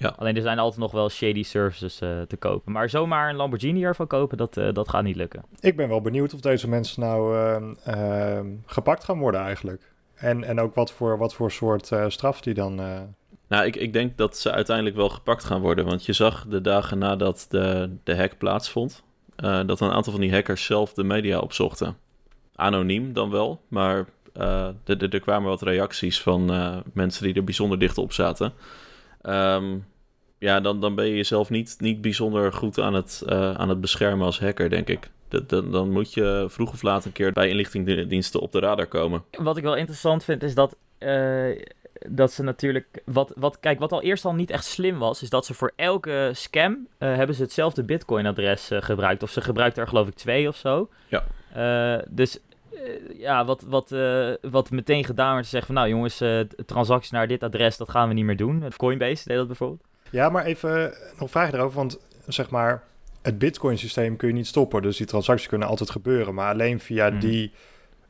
[0.00, 0.14] Ja.
[0.16, 2.72] Alleen er zijn altijd nog wel shady services uh, te kopen.
[2.72, 5.44] Maar zomaar een Lamborghini ervan kopen, dat, uh, dat gaat niet lukken.
[5.60, 7.36] Ik ben wel benieuwd of deze mensen nou
[7.88, 9.92] uh, gepakt gaan worden eigenlijk.
[10.14, 12.74] En, en ook wat voor, wat voor soort straf die dan...
[13.48, 15.84] Nou, ik, ik denk dat ze uiteindelijk wel gepakt gaan worden.
[15.84, 19.04] Want je zag de dagen nadat de, de hack plaatsvond...
[19.36, 21.96] dat een aantal van die hackers zelf de media opzochten.
[22.54, 24.06] Anoniem dan wel, maar
[24.86, 26.44] er kwamen wat reacties van
[26.92, 28.52] mensen die er bijzonder dicht op zaten...
[29.22, 29.86] Um,
[30.38, 33.80] ja, dan, dan ben je jezelf niet, niet bijzonder goed aan het, uh, aan het
[33.80, 35.10] beschermen als hacker, denk ik.
[35.28, 38.86] Dat, dan, dan moet je vroeg of laat een keer bij inlichtingdiensten op de radar
[38.86, 39.24] komen.
[39.30, 41.62] Wat ik wel interessant vind, is dat, uh,
[42.08, 43.02] dat ze natuurlijk...
[43.04, 45.72] Wat, wat, kijk, wat al eerst al niet echt slim was, is dat ze voor
[45.76, 46.72] elke scam...
[46.98, 49.22] Uh, hebben ze hetzelfde bitcoin-adres gebruikt.
[49.22, 50.88] Of ze gebruikten er geloof ik twee of zo.
[51.08, 52.04] Ja.
[52.08, 52.38] dus
[53.18, 57.14] ja, wat, wat, uh, wat meteen gedaan werd, te zeggen van nou jongens, uh, transactie
[57.14, 58.64] naar dit adres, dat gaan we niet meer doen.
[58.76, 59.82] Coinbase deed dat bijvoorbeeld.
[60.10, 62.82] Ja, maar even nog vragen erover, want zeg maar,
[63.22, 64.82] het Bitcoin-systeem kun je niet stoppen.
[64.82, 66.34] Dus die transacties kunnen altijd gebeuren.
[66.34, 67.18] Maar alleen via Mhm.
[67.20, 67.52] die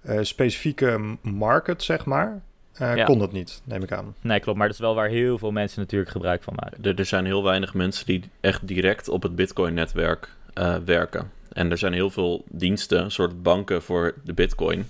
[0.03, 2.41] eh, specifieke market, zeg maar,
[2.75, 3.05] eh, Ja.
[3.05, 4.15] kon dat niet, neem ik aan.
[4.21, 6.85] Nee, klopt, maar dat is wel waar heel veel mensen natuurlijk gebruik van maken.
[6.85, 11.31] Er, er zijn heel weinig mensen die echt direct op het Bitcoin-netwerk eh, werken.
[11.59, 14.89] En er zijn heel veel diensten, soort banken voor de Bitcoin,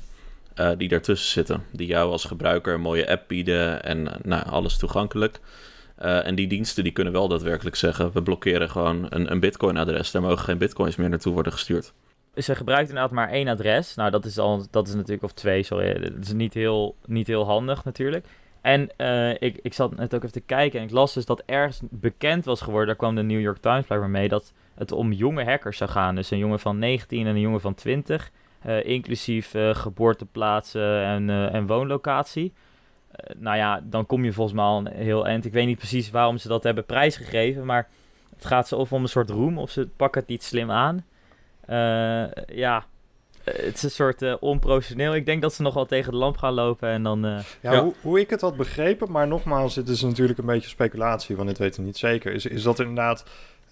[0.55, 1.65] eh, die daartussen zitten.
[1.73, 5.41] Die jou als gebruiker een mooie app bieden en eh, nou, alles toegankelijk.
[5.97, 10.11] Eh, en die diensten die kunnen wel daadwerkelijk zeggen: we blokkeren gewoon een, een Bitcoin-adres.
[10.11, 11.93] Daar mogen geen Bitcoins meer naartoe worden gestuurd.
[12.35, 13.95] Ze gebruikt inderdaad maar één adres.
[13.95, 16.01] Nou, dat is, al, dat is natuurlijk, of twee, sorry.
[16.01, 18.27] Dat is niet heel, niet heel handig natuurlijk.
[18.69, 21.43] En eh, ik, ik zat net ook even te kijken en ik las dus dat
[21.47, 25.13] ergens bekend was geworden, daar kwam de New York Times blijkbaar mee, dat het om
[25.13, 26.15] jonge hackers zou gaan.
[26.15, 31.31] Dus een jongen van 19 en een jongen van 20, eh, inclusief eh, geboorteplaatsen en,
[31.31, 32.53] en woonlocatie.
[33.37, 35.45] Nou ja, dan kom je volgens mij al een heel eind.
[35.45, 37.89] Ik weet niet precies waarom ze dat hebben prijsgegeven, maar
[38.35, 41.05] het gaat ze of om een soort roem of ze pakken het niet slim aan.
[42.47, 42.85] Ja,
[43.57, 45.15] het is een soort eh, onprofessioneel.
[45.15, 47.25] Ik denk dat ze nog wel tegen de lamp gaan lopen en dan...
[47.25, 47.83] eh, Ja, Ja.
[47.83, 51.49] Hoe, hoe ik het had begrepen, maar nogmaals, dit is natuurlijk een beetje speculatie, want
[51.49, 53.25] dit weten we niet zeker, is, is dat inderdaad...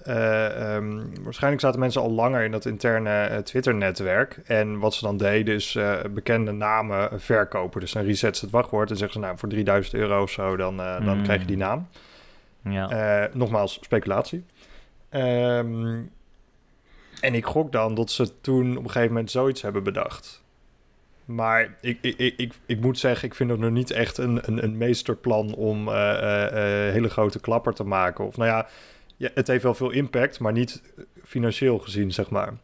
[0.02, 4.40] eh, ehm, waarschijnlijk zaten mensen al langer in dat interne eh, Twitter-netwerk.
[4.46, 7.80] En wat ze dan deden is eh, bekende namen verkopen.
[7.80, 9.26] Dus dan reset ze het wachtwoord en zeggen ze...
[9.26, 11.22] nou, voor 3000 euro of zo, dan, eh, dan Mm.
[11.22, 11.88] krijg je die naam.
[12.64, 12.90] ja.
[13.24, 14.44] Eh, nogmaals, speculatie.
[15.08, 15.98] Ehm,
[17.20, 20.44] en ik gok dan dat ze toen op een gegeven moment zoiets hebben bedacht.
[21.26, 24.40] Maar ik, ik, ik, ik, ik moet zeggen, ik vind het nog niet echt een,
[24.42, 28.26] een, een meesterplan om eh, eh, eh, hele grote klapper te maken.
[28.26, 28.66] Of nou ja,
[29.16, 30.82] ja, het heeft wel veel impact, maar niet
[31.24, 32.54] financieel gezien, zeg maar.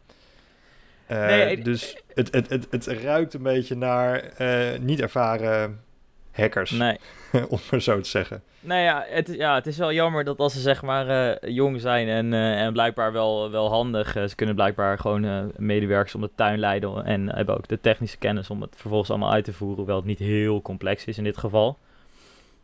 [1.07, 4.33] Nee, dus het, het, het, het ruikt een beetje naar
[4.81, 5.81] niet ervaren
[6.33, 6.97] hackers, Nee.
[7.49, 8.43] om maar zo te zeggen.
[8.59, 11.81] Nou ja het, ja, het is wel jammer dat als ze zeg maar eh, jong
[11.81, 14.15] zijn en, eh, en blijkbaar wel, wel handig.
[14.15, 18.17] eh, ze kunnen blijkbaar gewoon medewerkers om de tuin leiden en hebben ook de technische
[18.17, 19.77] kennis om het vervolgens allemaal uit te voeren.
[19.77, 21.77] Hoewel het niet heel complex is in dit geval.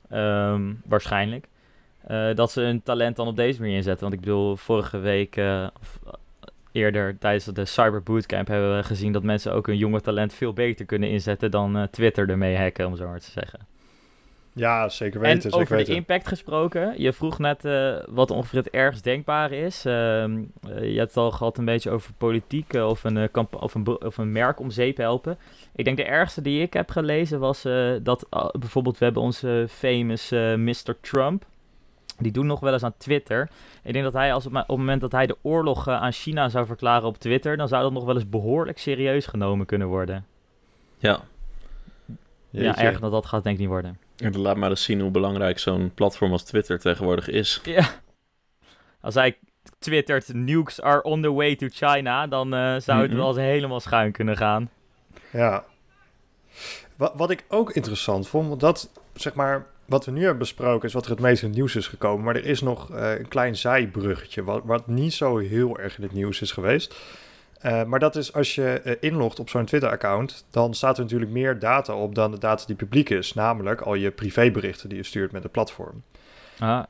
[0.10, 1.48] Ehm, waarschijnlijk.
[2.36, 4.02] Dat ze hun talent dan op deze manier inzetten.
[4.02, 5.36] Want ik bedoel, vorige week,
[5.82, 6.00] of
[6.72, 10.54] eerder tijdens de Cyber Bootcamp, hebben we gezien dat mensen ook hun jonge talent veel
[10.54, 13.60] beter kunnen inzetten dan eh, Twitter ermee hacken, om zo maar te zeggen.
[14.54, 15.36] Ja, zeker weten.
[15.36, 19.58] En zeker over de impact gesproken, je vroeg net eh, wat ongeveer het ergst denkbare
[19.58, 19.86] is.
[19.86, 23.74] Ehm, eh, je hebt het al gehad een beetje over politiek of, een, kamp- of,
[23.74, 25.38] een, of een merk om zeep helpen.
[25.76, 27.62] Ik denk de ergste die ik heb gelezen was
[28.02, 28.28] dat
[28.60, 30.96] bijvoorbeeld we hebben onze famous Mr.
[31.02, 31.46] Trump.
[32.20, 33.50] Die doet nog wel eens aan Twitter.
[33.84, 36.12] Ik denk dat hij als op, op het moment dat hij de oorlog eh, aan
[36.12, 39.88] China zou verklaren op Twitter, dan zou dat nog wel eens behoorlijk serieus genomen kunnen
[39.88, 40.26] worden.
[40.98, 41.20] Ja,
[42.50, 42.82] Ja, Jeetje.
[42.82, 43.98] erger dan dat gaat denk ik niet worden.
[44.18, 47.62] en dan laat maar eens zien hoe belangrijk zo'n platform als Twitter tegenwoordig is.
[47.64, 47.88] Ja.
[49.02, 49.38] Als hij
[49.80, 53.80] twittert, nukes are on the way to China, dan eh, zou het wel eens helemaal
[53.80, 54.70] schuin kunnen gaan.
[55.32, 55.64] Ja.
[56.96, 60.88] Wat, wat ik ook interessant vond, want dat, zeg maar, wat we nu hebben besproken
[60.88, 62.26] is wat er het meest in het nieuws is gekomen.
[62.26, 66.04] Maar er is nog eh, een klein zijbruggetje, wat, wat niet zo heel erg in
[66.04, 66.96] het nieuws is geweest.
[67.60, 71.32] Eh, maar dat is als je eh, inlogt op zo'n Twitter-account, dan staat er natuurlijk
[71.32, 73.34] meer data op dan de data die publiek is.
[73.34, 76.04] Namelijk al je privéberichten die je stuurt met het platform.
[76.60, 76.84] Ah,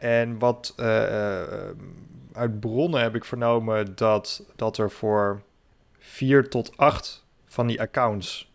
[0.00, 0.74] en wat
[2.32, 5.42] uit bronnen heb ik vernomen dat, dat er voor
[5.98, 8.52] vier tot acht van die accounts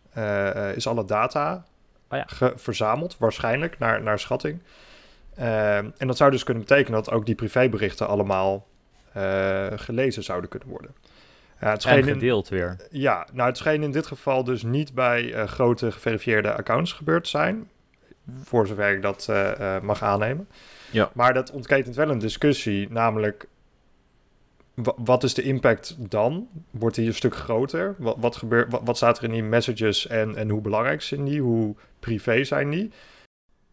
[0.74, 1.64] is alle data
[2.10, 2.52] Oh ja.
[2.56, 4.62] verzameld, waarschijnlijk, naar, naar schatting.
[5.34, 8.66] Eh, en dat zou dus kunnen betekenen dat ook die privéberichten allemaal
[9.12, 10.94] eh, gelezen zouden kunnen worden.
[11.60, 12.76] Ja, het en in, gedeeld weer.
[12.90, 17.24] ja, nou het scheen in dit geval dus niet bij eh, grote geverifieerde accounts gebeurd
[17.24, 17.70] te zijn.
[18.42, 20.48] Voor zover ik dat eh, eh, mag aannemen.
[20.90, 21.10] Ja.
[21.14, 23.46] Maar dat ontketent wel een discussie, namelijk...
[24.76, 26.48] wa- Wat is de impact dan?
[26.70, 27.94] Wordt die een stuk groter?
[27.98, 31.40] Wat, wat, gebeurt, wat, staat er in die messages en, en hoe belangrijk zijn die?
[31.40, 32.90] Hoe privé zijn die?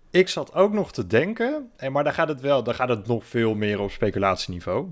[0.10, 3.08] Ik zat ook nog te denken, en maar daar gaat het wel, daar gaat het
[3.08, 4.88] nog veel meer op speculatieniveau.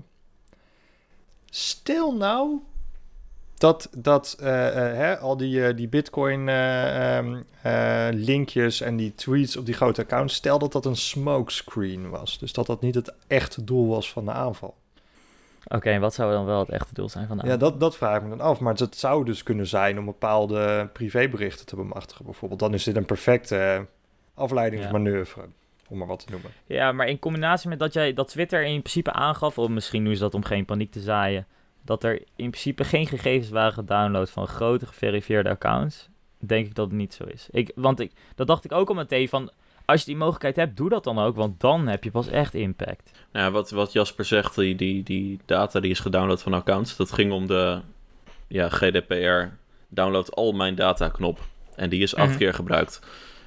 [1.50, 2.60] Stel nou
[3.54, 9.14] dat, dat eh, eh, hè, al die, eh, die bitcoin eh, ehm, eh, en die
[9.14, 12.38] tweets op die grote accounts, stel dat dat een smokescreen was.
[12.38, 14.74] Dus dat dat niet het echte doel was van de aanval.
[15.68, 17.96] Oké, en wat zou dan wel het echte doel zijn van de Ja, dat, dat
[17.96, 18.60] vraag ik me dan af.
[18.60, 22.60] Maar het zou dus kunnen zijn om bepaalde privéberichten te bemachtigen bijvoorbeeld.
[22.60, 23.86] Dan is dit een perfecte
[24.34, 25.42] afleidingsmanoeuvre,
[25.88, 26.50] om maar wat te noemen.
[26.66, 30.14] Ja, maar in combinatie met dat jij dat Twitter in principe aangaf, of misschien doen
[30.14, 31.46] ze dat om geen paniek te zaaien,
[31.82, 36.08] dat er in principe geen gegevens waren gedownload van grote geverifieerde accounts.
[36.38, 37.48] denk ik dat het niet zo is.
[37.50, 39.50] Ik, want ik, dat dacht ik ook al meteen van,
[39.84, 42.54] als je die mogelijkheid hebt, doe dat dan ook, want dan heb je pas echt
[42.54, 43.10] impact.
[43.32, 46.96] Nou, ja, wat, wat Jasper zegt, die, die, die data die is gedownload van accounts,
[46.96, 47.80] dat ging om de
[48.48, 49.54] ja, GDPR
[49.88, 51.38] download al mijn data knop.
[51.76, 52.38] En die is acht Mhm.
[52.38, 53.00] keer gebruikt.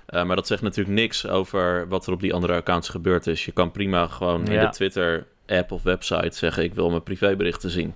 [0.06, 3.46] Eh, maar dat zegt natuurlijk niks over wat er op die andere accounts gebeurd is.
[3.46, 7.96] Je kan prima gewoon in de Twitter-app of website zeggen: Ik wil mijn privéberichten zien.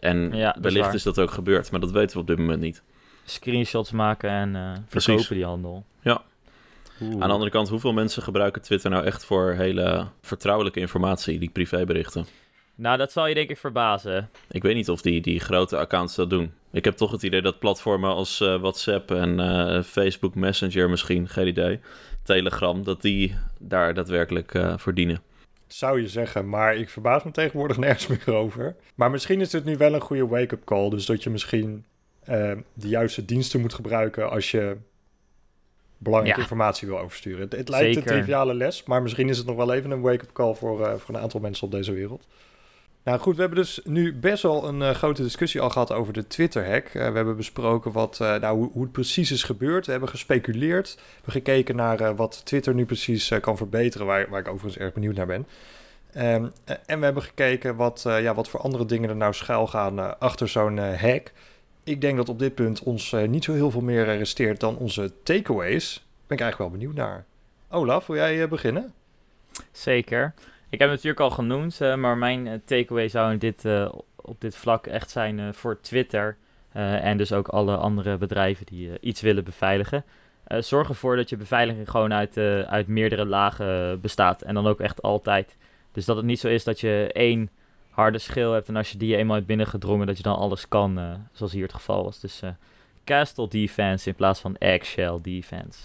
[0.00, 2.60] En Ja, is wellicht is dat ook gebeurd, maar dat weten we op dit moment
[2.60, 2.82] niet.
[3.24, 5.84] Screenshots maken en eh, verkopen die handel.
[6.00, 6.22] Ja.
[7.02, 7.12] Oeh.
[7.12, 11.50] Aan de andere kant, hoeveel mensen gebruiken Twitter nou echt voor hele vertrouwelijke informatie, die
[11.50, 12.26] privéberichten?
[12.74, 14.30] Nou, dat zal je denk ik verbazen.
[14.50, 16.52] Ik weet niet of die, die grote accounts dat doen.
[16.70, 21.28] Ik heb toch het idee dat platformen als eh, WhatsApp en eh, Facebook Messenger misschien,
[21.28, 21.80] geen idee,
[22.22, 25.22] Telegram, dat die daar daadwerkelijk eh voor dienen.
[25.66, 28.76] Zou je zeggen, maar ik verbaas me tegenwoordig nergens meer over.
[28.94, 30.90] Maar misschien is het nu wel een goede wake-up call.
[30.90, 31.84] Dus dat je misschien
[32.24, 34.76] eh, de juiste diensten moet gebruiken als je
[36.02, 36.44] belangrijke Ja.
[36.44, 37.40] informatie wil oversturen.
[37.40, 40.32] Het, het lijkt een triviale les, maar misschien is het nog wel even een wake-up
[40.32, 42.26] call voor, eh, voor een aantal mensen op deze wereld.
[43.04, 46.12] Nou goed, we hebben dus nu best wel een eh, grote discussie al gehad over
[46.12, 46.86] de Twitter-hack.
[46.86, 49.84] Eh, we hebben besproken wat, nou, hoe, hoe het precies is gebeurd.
[49.84, 50.94] We hebben gespeculeerd.
[50.94, 54.92] We hebben gekeken naar wat Twitter nu precies kan verbeteren, waar, waar ik overigens erg
[54.92, 55.46] benieuwd naar ben.
[56.12, 59.66] Ehm, eh, en we hebben gekeken wat, ja, wat voor andere dingen er nou schuil
[59.66, 61.32] gaan achter zo'n hack.
[61.84, 64.76] Ik denk dat op dit punt ons eh, niet zo heel veel meer resteert dan
[64.76, 65.94] onze takeaways.
[66.26, 67.24] Ben ik eigenlijk wel benieuwd naar.
[67.70, 68.92] Olaf, wil jij eh, beginnen?
[69.72, 70.34] Zeker.
[70.68, 73.64] Ik heb het natuurlijk al genoemd, eh, maar mijn takeaway zou in dit,
[74.16, 76.36] op dit vlak echt zijn voor Twitter.
[76.72, 80.04] en dus ook alle andere bedrijven die iets willen beveiligen.
[80.46, 84.42] Zorg ervoor dat je beveiliging gewoon uit, uit meerdere lagen bestaat.
[84.42, 85.56] En dan ook echt altijd.
[85.92, 87.50] Dus dat het niet zo is dat je één
[87.92, 88.68] harde schil hebt.
[88.68, 90.98] En als je die eenmaal hebt binnengedrongen, dat je dan alles kan.
[90.98, 92.20] eh, zoals hier het geval was.
[92.20, 92.50] Dus eh,
[93.04, 95.80] Castle Defense in plaats van Eggshell Defense.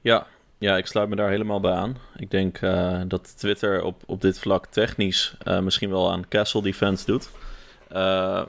[0.00, 0.26] Ja,
[0.58, 1.96] ja, ik sluit me daar helemaal bij aan.
[2.16, 7.06] Ik denk eh, dat Twitter op, op dit vlak technisch misschien wel aan Castle Defense
[7.06, 7.30] doet.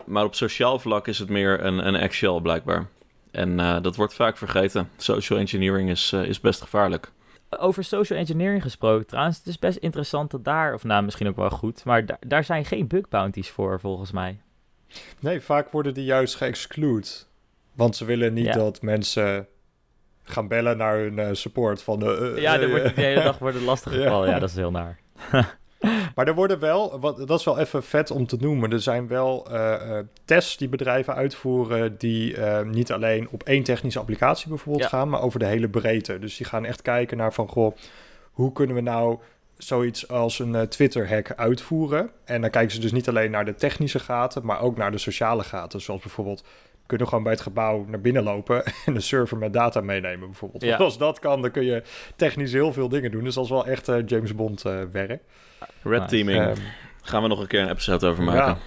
[0.05, 2.87] Maar op sociaal vlak is het meer een, een Excel blijkbaar.
[3.31, 4.89] En dat wordt vaak vergeten.
[4.97, 7.11] Social engineering is, is best gevaarlijk.
[7.59, 11.35] Over social engineering gesproken trouwens, het is best interessant dat daar, of nou misschien ook
[11.35, 14.39] wel goed, maar daar daar zijn geen bug bounties voor volgens mij.
[15.19, 17.07] Nee, vaak worden die juist geëxclude.
[17.73, 18.51] Want ze willen niet Ja.
[18.51, 19.47] dat mensen
[20.23, 22.01] gaan bellen naar hun eh, support van...
[22.03, 24.01] eh, Ja, er eh, wordt de hele dag worden lastig Ja.
[24.03, 24.29] gevallen.
[24.29, 24.39] Ja.
[24.39, 24.99] dat is heel naar.
[26.15, 28.71] Maar er worden wel, wat, dat is wel even vet om te noemen.
[28.71, 33.63] Er zijn wel eh, eh, tests die bedrijven uitvoeren die eh, niet alleen op één
[33.63, 34.89] technische applicatie bijvoorbeeld Ja.
[34.89, 36.19] gaan, maar over de hele breedte.
[36.19, 37.75] Dus die gaan echt kijken naar van, goh,
[38.31, 39.17] hoe kunnen we nou
[39.57, 42.09] zoiets als een Twitter-hack uitvoeren?
[42.25, 44.97] En dan kijken ze dus niet alleen naar de technische gaten, maar ook naar de
[44.97, 45.81] sociale gaten.
[45.81, 46.43] Zoals bijvoorbeeld,
[46.91, 50.63] kunnen gewoon bij het gebouw naar binnen lopen en een server met data meenemen bijvoorbeeld.
[50.63, 50.69] Ja.
[50.69, 51.84] Want als dat kan, dan kun je
[52.15, 53.23] technisch heel veel dingen doen.
[53.23, 55.21] Dus dat is wel echt eh, James Bond eh, werk.
[55.84, 56.06] Red Nice.
[56.06, 56.41] teaming.
[56.43, 56.56] Ehm,
[57.01, 58.45] Gaan we nog een keer een episode over maken.
[58.45, 58.58] Ja.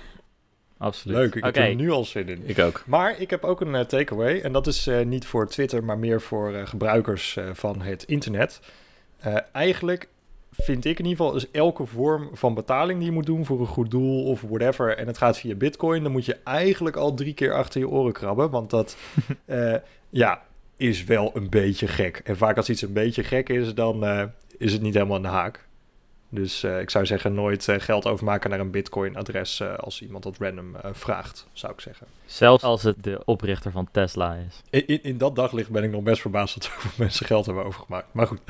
[0.78, 1.16] Absoluut.
[1.16, 2.42] Leuk, ik Oké, heb er nu al zin in.
[2.44, 2.82] Ik ook.
[2.86, 4.40] Maar ik heb ook een eh, takeaway.
[4.40, 8.02] En dat is eh, niet voor Twitter, maar meer voor eh, gebruikers eh, van het
[8.02, 8.60] internet.
[9.18, 10.08] Eh, eigenlijk
[10.56, 13.60] vind ik in ieder geval, is elke vorm van betaling die je moet doen voor
[13.60, 14.96] een goed doel of whatever.
[14.96, 18.12] En het gaat via Bitcoin, dan moet je eigenlijk al drie keer achter je oren
[18.12, 18.50] krabben.
[18.50, 18.96] Want dat,
[19.44, 19.74] eh,
[20.10, 20.42] ja,
[20.76, 22.20] is wel een beetje gek.
[22.24, 24.24] En vaak als iets een beetje gek is, dan eh,
[24.58, 25.66] is het niet helemaal aan de haak.
[26.34, 30.36] Dus eh, ik zou zeggen, nooit geld overmaken naar een Bitcoin-adres eh, als iemand dat
[30.38, 32.06] random eh, vraagt, zou ik zeggen.
[32.26, 34.62] zelfs als het de oprichter van Tesla is.
[34.70, 37.64] In, in, in dat daglicht ben ik nog best verbaasd dat zoveel mensen geld hebben
[37.64, 38.06] overgemaakt.
[38.12, 38.40] Maar goed,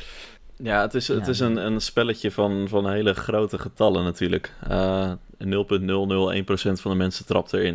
[0.56, 4.52] Ja, het is, het is een, een spelletje van, van hele grote getallen natuurlijk.
[4.68, 5.46] Eh 0,001%
[6.72, 7.74] van de mensen trapt erin.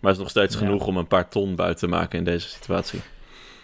[0.00, 0.60] Maar het is nog steeds Ja.
[0.60, 3.00] genoeg om een paar ton buiten te maken in deze situatie.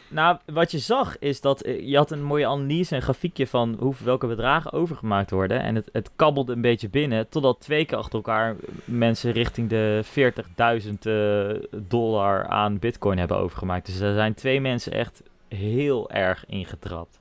[0.08, 3.76] Nou, wat je zag is dat eh, je had een mooie analyse, een grafiekje van
[3.78, 5.62] hoe, welke bedragen overgemaakt worden.
[5.62, 10.02] En het, het kabbelde een beetje binnen, totdat twee keer achter elkaar mensen richting de
[10.04, 13.86] 40.000 eh, dollar aan bitcoin hebben overgemaakt.
[13.86, 17.19] Dus er zijn twee mensen echt heel erg ingetrapt.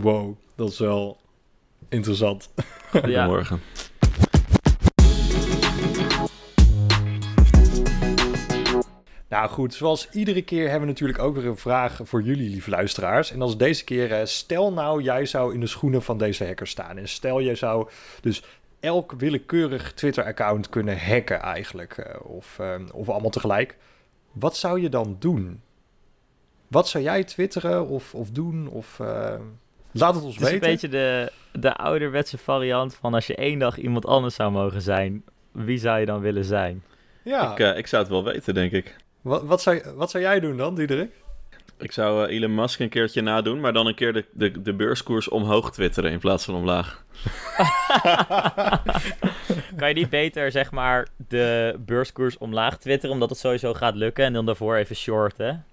[0.00, 1.16] Wow, dat is wel
[1.88, 2.50] interessant.
[2.92, 3.60] Ja, Goedemorgen.
[9.28, 12.70] Nou goed, zoals iedere keer hebben we natuurlijk ook weer een vraag voor jullie, lieve
[12.70, 13.30] luisteraars.
[13.32, 16.66] En is deze keer, eh, stel nou jij zou in de schoenen van deze hacker
[16.66, 16.98] staan.
[16.98, 17.88] En stel jij zou
[18.20, 18.42] dus
[18.80, 21.98] elk willekeurig Twitter-account kunnen hacken eigenlijk.
[21.98, 23.76] eh, of, eh, of allemaal tegelijk.
[24.32, 25.60] Wat zou je dan doen?
[26.68, 28.68] Wat zou jij twitteren of, of doen?
[28.68, 29.00] Of,
[30.00, 30.70] laat het ons het is een weten.
[30.70, 35.24] beetje de, de ouderwetse variant van als je één dag iemand anders zou mogen zijn,
[35.52, 36.82] wie zou je dan willen zijn?
[37.22, 38.96] Ja, Ik, eh, ik zou het wel weten, denk ik.
[39.20, 41.10] wat, wat, zou, wat zou jij doen dan, Diederik?
[41.78, 45.28] Ik zou Elon Musk een keertje nadoen, maar dan een keer de, de, de beurskoers
[45.28, 47.04] omhoog twitteren in plaats van omlaag.
[49.76, 54.24] kan je niet beter, zeg maar, de beurskoers omlaag twitteren, omdat het sowieso gaat lukken,
[54.24, 55.64] en dan daarvoor even shorten?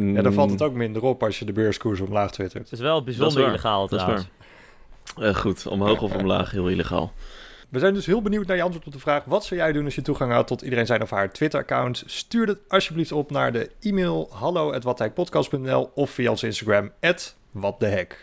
[0.00, 2.62] Ja, dan valt het ook minder op als je de beurskoers omlaag twittert.
[2.62, 4.28] Het is wel bijzonder illegaal trouwens.
[5.18, 7.12] Uh, goed, omhoog of omlaag, heel illegaal.
[7.68, 9.84] We zijn dus heel benieuwd naar je antwoord op de vraag: wat zou jij doen
[9.84, 12.02] als je toegang had tot iedereen zijn of haar Twitter-account?
[12.06, 16.90] Stuur het alsjeblieft op naar de e-mail hallo@wathekpodcast.nl of via ons Instagram
[17.50, 18.20] @watthehek.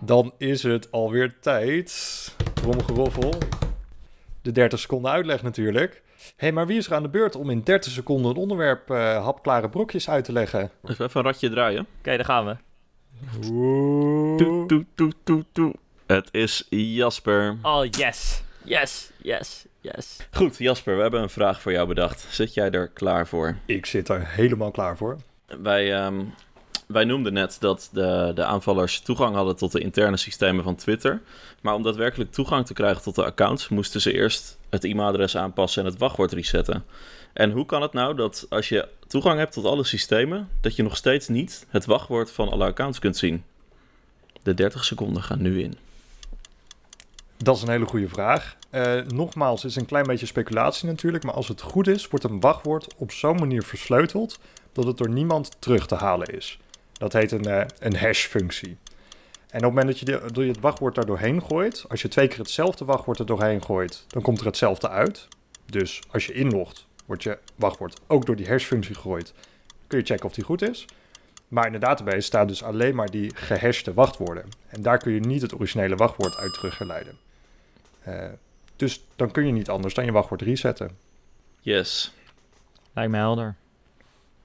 [0.00, 2.34] Dan is het alweer tijd.
[2.54, 3.34] Tromgeroffel.
[4.42, 6.02] De 30 seconden uitleg natuurlijk.
[6.26, 8.90] Hé, hey, maar wie is er aan de beurt om in 30 seconden een onderwerp
[8.90, 10.70] uh, hapklare brokjes uit te leggen?
[10.84, 11.80] Even een ratje draaien.
[11.80, 12.56] Oké, okay, daar gaan we.
[16.06, 17.56] Het is Jasper.
[17.62, 18.42] Oh, yes.
[18.66, 20.16] Yes, yes, yes.
[20.30, 22.26] Goed, Jasper, we hebben een vraag voor jou bedacht.
[22.30, 23.56] Zit jij er klaar voor?
[23.66, 25.16] Ik zit er helemaal klaar voor.
[25.46, 26.34] Wij, um,
[26.86, 31.22] wij noemden net dat de, de aanvallers toegang hadden tot de interne systemen van Twitter.
[31.60, 35.84] Maar om daadwerkelijk toegang te krijgen tot de accounts, moesten ze eerst het e-mailadres aanpassen
[35.84, 36.84] en het wachtwoord resetten.
[37.32, 40.82] En hoe kan het nou dat als je toegang hebt tot alle systemen, dat je
[40.82, 43.44] nog steeds niet het wachtwoord van alle accounts kunt zien?
[44.42, 45.74] De 30 seconden gaan nu in.
[47.36, 48.56] Dat is een hele goede vraag.
[48.70, 52.24] Uh, nogmaals, het is een klein beetje speculatie natuurlijk, maar als het goed is, wordt
[52.24, 54.38] een wachtwoord op zo'n manier versleuteld
[54.72, 56.58] dat het door niemand terug te halen is.
[56.98, 58.76] Dat heet een, uh, een hash-functie.
[59.48, 62.08] En op het moment dat je, de, je het wachtwoord daar doorheen gooit, als je
[62.08, 65.28] twee keer hetzelfde wachtwoord er doorheen gooit, dan komt er hetzelfde uit.
[65.66, 69.32] Dus als je inlogt, wordt je wachtwoord ook door die hash-functie gegooid.
[69.86, 70.84] Kun je checken of die goed is.
[71.48, 74.44] Maar in de database staat dus alleen maar die gehashte wachtwoorden.
[74.68, 77.18] En daar kun je niet het originele wachtwoord uit terugleiden.
[78.08, 78.24] Uh,
[78.76, 80.98] dus dan kun je niet anders dan je wachtwoord resetten.
[81.60, 82.12] Yes.
[82.92, 83.54] Lijkt me helder.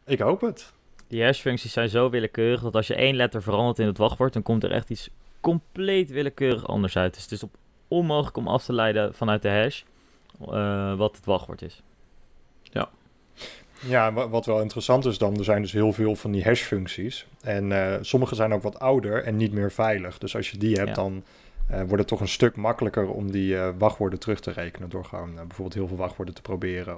[0.06, 0.72] Ik hoop het.
[1.12, 4.44] Die hash-functies zijn zo willekeurig dat als je één letter verandert in het wachtwoord, dan
[4.44, 5.10] komt er echt iets
[5.42, 7.14] compleet willekeurig anders uit.
[7.14, 7.56] Dus het is op
[7.88, 9.82] onmogelijk om af te leiden vanuit de hash
[10.42, 11.82] uh, wat het wachtwoord is.
[12.64, 12.90] Ja.
[13.80, 17.26] Ja, wat wel interessant is dan, er zijn dus heel veel van die hash-functies.
[17.42, 20.18] En uh, sommige zijn ook wat ouder en niet meer veilig.
[20.18, 21.24] Dus als je die hebt, dan
[21.72, 24.90] uh, wordt het toch een stuk makkelijker om die uh, wachtwoorden terug te rekenen.
[24.90, 26.98] Door gewoon bijvoorbeeld heel veel wachtwoorden te proberen.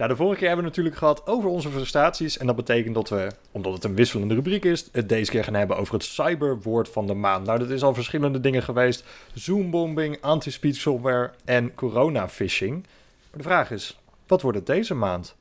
[0.00, 2.38] Nou, de vorige keer hebben we natuurlijk gehad over onze frustraties.
[2.38, 5.54] En dat betekent dat we, omdat het een wisselende rubriek is, het deze keer gaan
[5.54, 7.46] hebben over het cyberwoord van de maand.
[7.46, 9.04] Nou, dat is al verschillende dingen geweest.
[9.34, 12.82] Zoombombing, anti-speech software en corona-phishing.
[13.30, 15.36] Maar de vraag is, wat wordt het deze maand?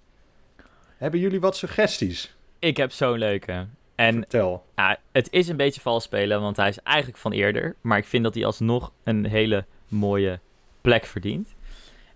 [0.97, 2.35] Hebben jullie wat suggesties?
[2.59, 3.67] Ik heb zo'n leuke.
[3.95, 4.65] En Vertel.
[4.75, 7.75] Ja, het is een beetje vals spelen, want hij is eigenlijk van eerder.
[7.81, 10.39] Maar ik vind dat hij alsnog een hele mooie
[10.81, 11.55] plek verdient.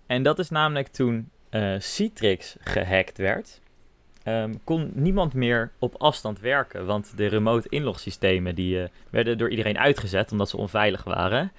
[0.06, 3.60] En dat is namelijk toen uh, Citrix gehackt werd,
[4.24, 6.86] um, kon niemand meer op afstand werken.
[6.86, 11.52] Want de remote inlogsystemen die, uh, werden door iedereen uitgezet omdat ze onveilig waren.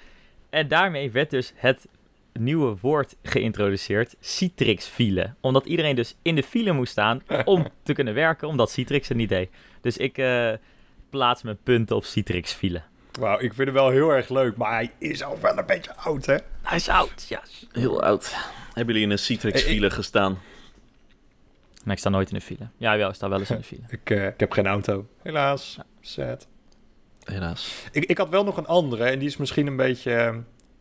[0.50, 1.86] En daarmee werd dus het
[2.32, 5.34] nieuwe woord geïntroduceerd, Citrix-file.
[5.40, 9.16] Omdat iedereen dus in de file moest staan om te kunnen werken, omdat Citrix het
[9.16, 9.50] niet deed.
[9.80, 10.52] Dus ik uh,
[11.10, 12.82] plaats mijn punten op Citrix-file.
[13.20, 15.96] Wauw, ik vind hem wel heel erg leuk, maar hij is al wel een beetje
[15.96, 16.36] oud, hè?
[16.62, 17.42] Hij is oud, ja.
[17.72, 18.36] Heel oud.
[18.76, 20.38] Hebben jullie in een Citrix-file gestaan?
[21.84, 22.68] Nee, ik sta nooit in een file.
[22.76, 23.82] Ja, wel, ik sta wel eens in een file.
[24.00, 25.74] ik, uh, ik heb geen auto, helaas.
[25.76, 25.84] Ja.
[26.00, 26.46] Sad.
[27.24, 27.84] Helaas.
[27.92, 30.36] Ik, ik had wel nog een andere en die is misschien een beetje uh,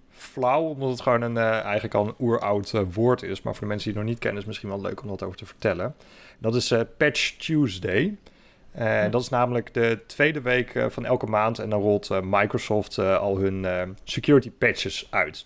[0.10, 3.41] flauw, omdat het gewoon een, uh, eigenlijk al een oeroud woord is.
[3.41, 5.08] Maar voor de mensen die het nog niet kennen, is het misschien wel leuk om
[5.08, 5.95] dat over te vertellen.
[6.38, 8.17] Dat is Patch Tuesday.
[8.77, 9.10] Uh, ja.
[9.10, 12.99] Dat is namelijk de tweede week uh, van elke maand en dan rolt uh, Microsoft
[12.99, 13.65] al hun
[14.03, 15.45] security patches uit.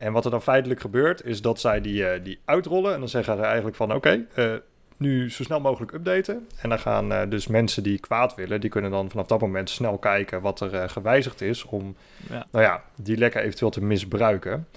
[0.00, 3.36] En wat er dan feitelijk gebeurt, is dat zij die, die uitrollen en dan zeggen
[3.36, 4.60] ze eigenlijk van oké, okay,
[4.96, 6.46] nu zo snel mogelijk updaten.
[6.60, 9.98] En dan gaan dus mensen die kwaad willen, die kunnen dan vanaf dat moment snel
[9.98, 11.96] kijken wat er gewijzigd is om
[12.28, 12.46] ja.
[12.50, 14.68] Nou ja, die lekker eventueel te misbruiken.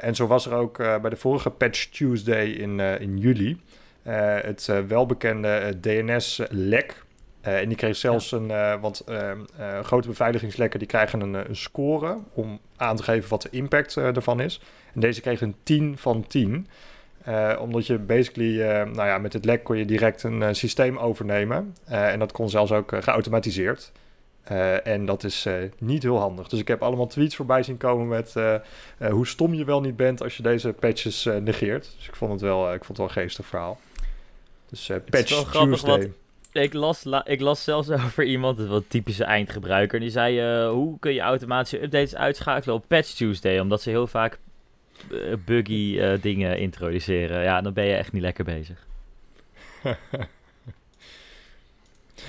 [0.00, 3.60] en zo was er ook bij de vorige Patch Tuesday in, in juli.
[4.02, 7.04] Het welbekende DNS-lek.
[7.46, 8.36] Uh, en die kreeg zelfs ja.
[8.36, 9.38] een, want ehm,
[9.82, 14.40] grote beveiligingslekken die krijgen een, een, score om aan te geven wat de impact ervan
[14.40, 14.60] is.
[14.94, 16.66] En deze kreeg een 10 van 10.
[17.58, 21.76] omdat je basically, nou ja, met het lek kon je direct een systeem overnemen.
[21.84, 23.92] en dat kon zelfs ook geautomatiseerd.
[24.84, 25.46] En dat is
[25.78, 26.48] niet heel handig.
[26.48, 28.34] Dus ik heb allemaal tweets voorbij zien komen met
[29.10, 31.94] hoe stom je wel niet bent als je deze patches negeert.
[31.96, 33.78] Dus ik vond het wel, ik vond het wel een geestig verhaal.
[34.70, 35.44] Dus patch Tuesday.
[35.44, 36.08] Grappig,
[36.52, 40.70] Ik las, la- ik las zelfs over iemand, dat wel typische eindgebruiker, die zei: eh,
[40.70, 43.60] Hoe kun je automatische updates uitschakelen op Patch Tuesday?
[43.60, 44.38] Omdat ze heel vaak
[45.10, 47.42] eh, buggy eh, dingen introduceren.
[47.42, 48.86] Ja, dan ben je echt niet lekker bezig.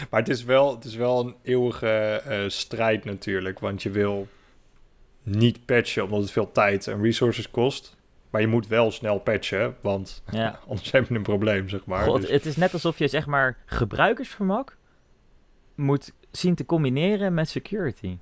[0.10, 3.60] Maar het is wel, het is wel een eeuwige strijd natuurlijk.
[3.60, 4.28] Want je wil
[5.24, 7.96] niet patchen omdat het veel tijd en resources kost.
[8.32, 10.60] Maar je moet wel snel patchen, want Ja.
[10.68, 12.04] anders heb je een probleem, zeg maar.
[12.04, 14.78] God, Dus- Het is net alsof je zeg maar gebruikersvermak
[15.76, 18.18] moet zien te combineren met security.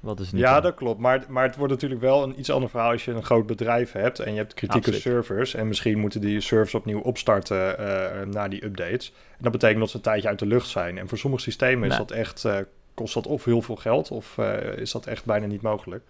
[0.00, 1.00] Wat is niet ja, dat klopt.
[1.00, 3.92] Maar, maar het wordt natuurlijk wel een iets ander verhaal als je een groot bedrijf
[3.92, 5.00] hebt en je hebt kritieke Absoluut.
[5.00, 5.54] servers.
[5.54, 9.12] En misschien moeten die servers opnieuw opstarten eh, na die updates.
[9.30, 10.98] En dat betekent dat ze een tijdje uit de lucht zijn.
[10.98, 12.58] En voor sommige systemen is dat echt, eh,
[12.94, 16.04] kost dat of heel veel geld of eh, is dat echt bijna niet mogelijk.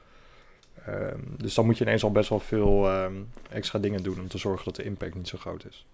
[0.86, 3.14] Ehm, dus dan moet je ineens al best wel veel ehm,
[3.50, 5.86] extra dingen doen om te zorgen dat de impact niet zo groot is.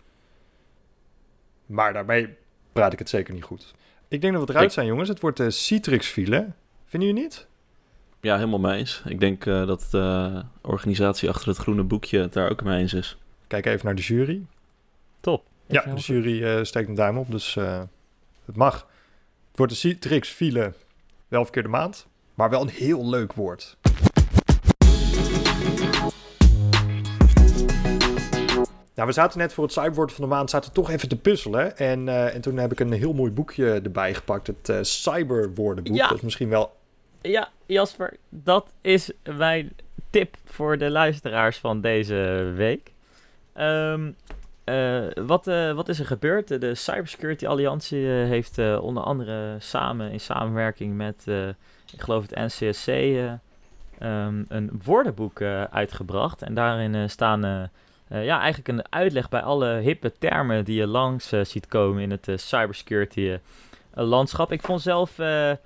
[1.67, 2.37] Maar daarmee
[2.73, 3.75] praat ik het zeker niet goed.
[4.09, 5.09] Ik denk dat we eruit Ik- zijn, jongens.
[5.09, 6.49] Het wordt de Citrix-file.
[6.87, 7.47] Vinden jullie niet?
[8.21, 9.03] Ja, helemaal mee eens.
[9.07, 12.95] Ik denk eh, dat de organisatie achter het groene boekje het daar ook mee eens
[12.95, 13.19] is.
[13.47, 14.47] Kijk even naar de jury.
[15.21, 15.47] Top.
[15.67, 17.83] Ik Ja, de jury eh, steekt een duim op, dus eh,
[18.45, 18.75] het mag.
[19.49, 20.73] Het wordt de Citrix file
[21.29, 23.77] wel verkeerde maand, maar wel een heel leuk woord.
[28.95, 31.77] Nou, we zaten net voor het cyberwoord van de maand, zaten toch even te puzzelen.
[31.77, 35.97] En, eh, en toen heb ik een heel mooi boekje erbij gepakt, het eh, cyberwoordenboek.
[35.97, 36.09] Ja.
[36.09, 36.79] Dat is misschien wel...
[37.23, 39.73] Ja, Jasper, dat is mijn
[40.11, 42.93] tip voor de luisteraars van deze week.
[43.53, 44.11] Ehm,
[44.65, 46.61] eh, wat, wat is er gebeurd?
[46.61, 51.25] De Cybersecurity Alliantie heeft onder andere samen in samenwerking met,
[51.93, 53.33] ik geloof het NCSC, eh,
[53.99, 56.43] ehm, een woordenboek uitgebracht.
[56.43, 57.71] En daarin staan
[58.11, 62.03] eh, ja, eigenlijk een uitleg bij alle hippe termen die je langs eh, ziet komen
[62.03, 63.37] in het eh, cybersecurity
[63.95, 64.53] landschap.
[64.53, 65.57] Ik vond zelf eh, eh,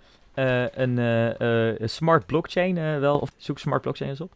[0.75, 4.33] een eh, eh, smart blockchain eh, wel, of zoek smart blockchain eens op.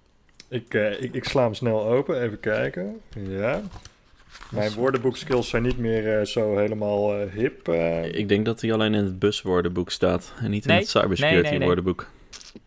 [0.48, 3.00] Ik, eh, ik, ik sla hem snel open, even kijken.
[3.14, 3.60] Ja.
[4.50, 7.68] Mijn woordenboekskills zijn niet meer eh, zo helemaal eh, hip.
[8.14, 11.50] Ik denk dat hij alleen in het buswoordenboek staat en niet in het cybersecurity nee,
[11.50, 11.66] nee, nee.
[11.66, 12.06] woordenboek.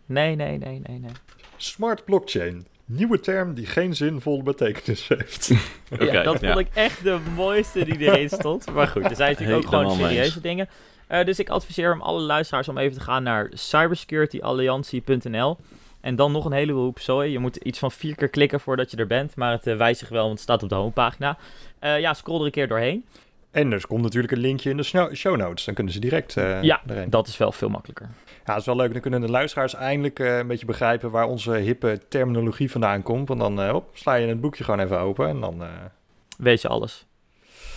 [0.05, 1.11] Nee, nee, nee, nee, nee.
[1.57, 2.65] Smart blockchain.
[2.93, 5.51] Nieuwe term die geen zinvolle betekenis heeft.
[5.93, 6.53] Oké, ja, dat ja.
[6.53, 8.73] vond ik echt de mooiste die erin stond.
[8.73, 10.41] Maar goed, er zijn natuurlijk ook gewoon serieuze eens.
[10.41, 10.69] dingen.
[11.07, 15.57] Eh, dus ik adviseer hem alle luisteraars om even te gaan naar cybersecurityalliantie.nl.
[16.01, 17.31] En dan nog een heleboel hoep zooi.
[17.31, 19.35] Je moet iets van vier keer klikken voordat je er bent.
[19.35, 21.37] Maar het eh, wijzigt wel, want het staat op de homepagina.
[21.79, 23.05] Eh, ja, scroll er een keer doorheen.
[23.51, 24.83] En er komt natuurlijk een linkje in de
[25.13, 25.65] show notes.
[25.65, 26.81] Dan kunnen ze direct eh Ja.
[27.07, 28.09] Dat is wel veel makkelijker.
[28.25, 28.91] Ja, dat is wel leuk.
[28.91, 33.27] Dan kunnen de luisteraars eindelijk eh, een beetje begrijpen waar onze hippe terminologie vandaan komt.
[33.27, 35.63] Want dan eh, hop, sla je het boekje gewoon even open en dan...
[36.37, 37.05] Weet je alles.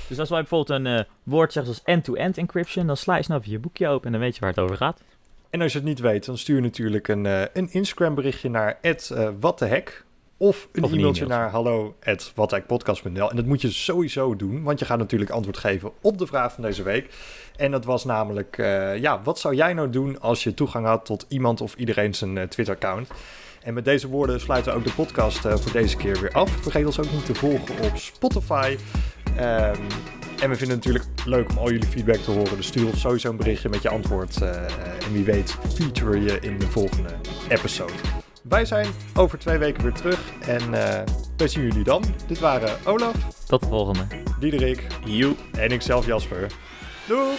[0.08, 3.50] Dus als wij bijvoorbeeld een woord zeggen als end-to-end encryption, dan sla je snel even
[3.50, 5.02] je boekje open en dan weet je waar het over gaat.
[5.50, 8.78] En als je het niet weet, dan stuur je natuurlijk een, een Instagram berichtje naar
[9.40, 10.03] @whathehek
[10.36, 13.30] of een Of een e-mailtje naar hallo@whathehekpodcast.nl.
[13.30, 16.52] En dat moet je sowieso doen, want je gaat natuurlijk antwoord geven op de vraag
[16.52, 17.14] van deze week.
[17.56, 21.04] En dat was namelijk, eh, ja, wat zou jij nou doen als je toegang had
[21.04, 23.10] tot iemand of iedereen zijn eh, Twitter-account?
[23.62, 26.50] En met deze woorden sluiten we ook de podcast eh, voor deze keer weer af.
[26.50, 28.76] Vergeet ons ook niet te volgen op Spotify.
[29.36, 29.80] Ehm,
[30.40, 32.56] en we vinden het natuurlijk leuk om al jullie feedback te horen.
[32.56, 34.42] Dus stuur ons sowieso een berichtje met je antwoord.
[34.42, 37.10] en wie weet feature je in de volgende
[37.48, 38.23] episode.
[38.48, 40.32] Wij zijn over twee weken weer terug.
[40.40, 41.02] En eh
[41.36, 42.04] we zien jullie dan.
[42.26, 43.14] Dit waren Olaf,
[43.46, 44.06] Tot de volgende.
[44.40, 45.36] Diederik You.
[45.52, 46.46] en ikzelf Jasper.
[47.08, 47.36] Doei!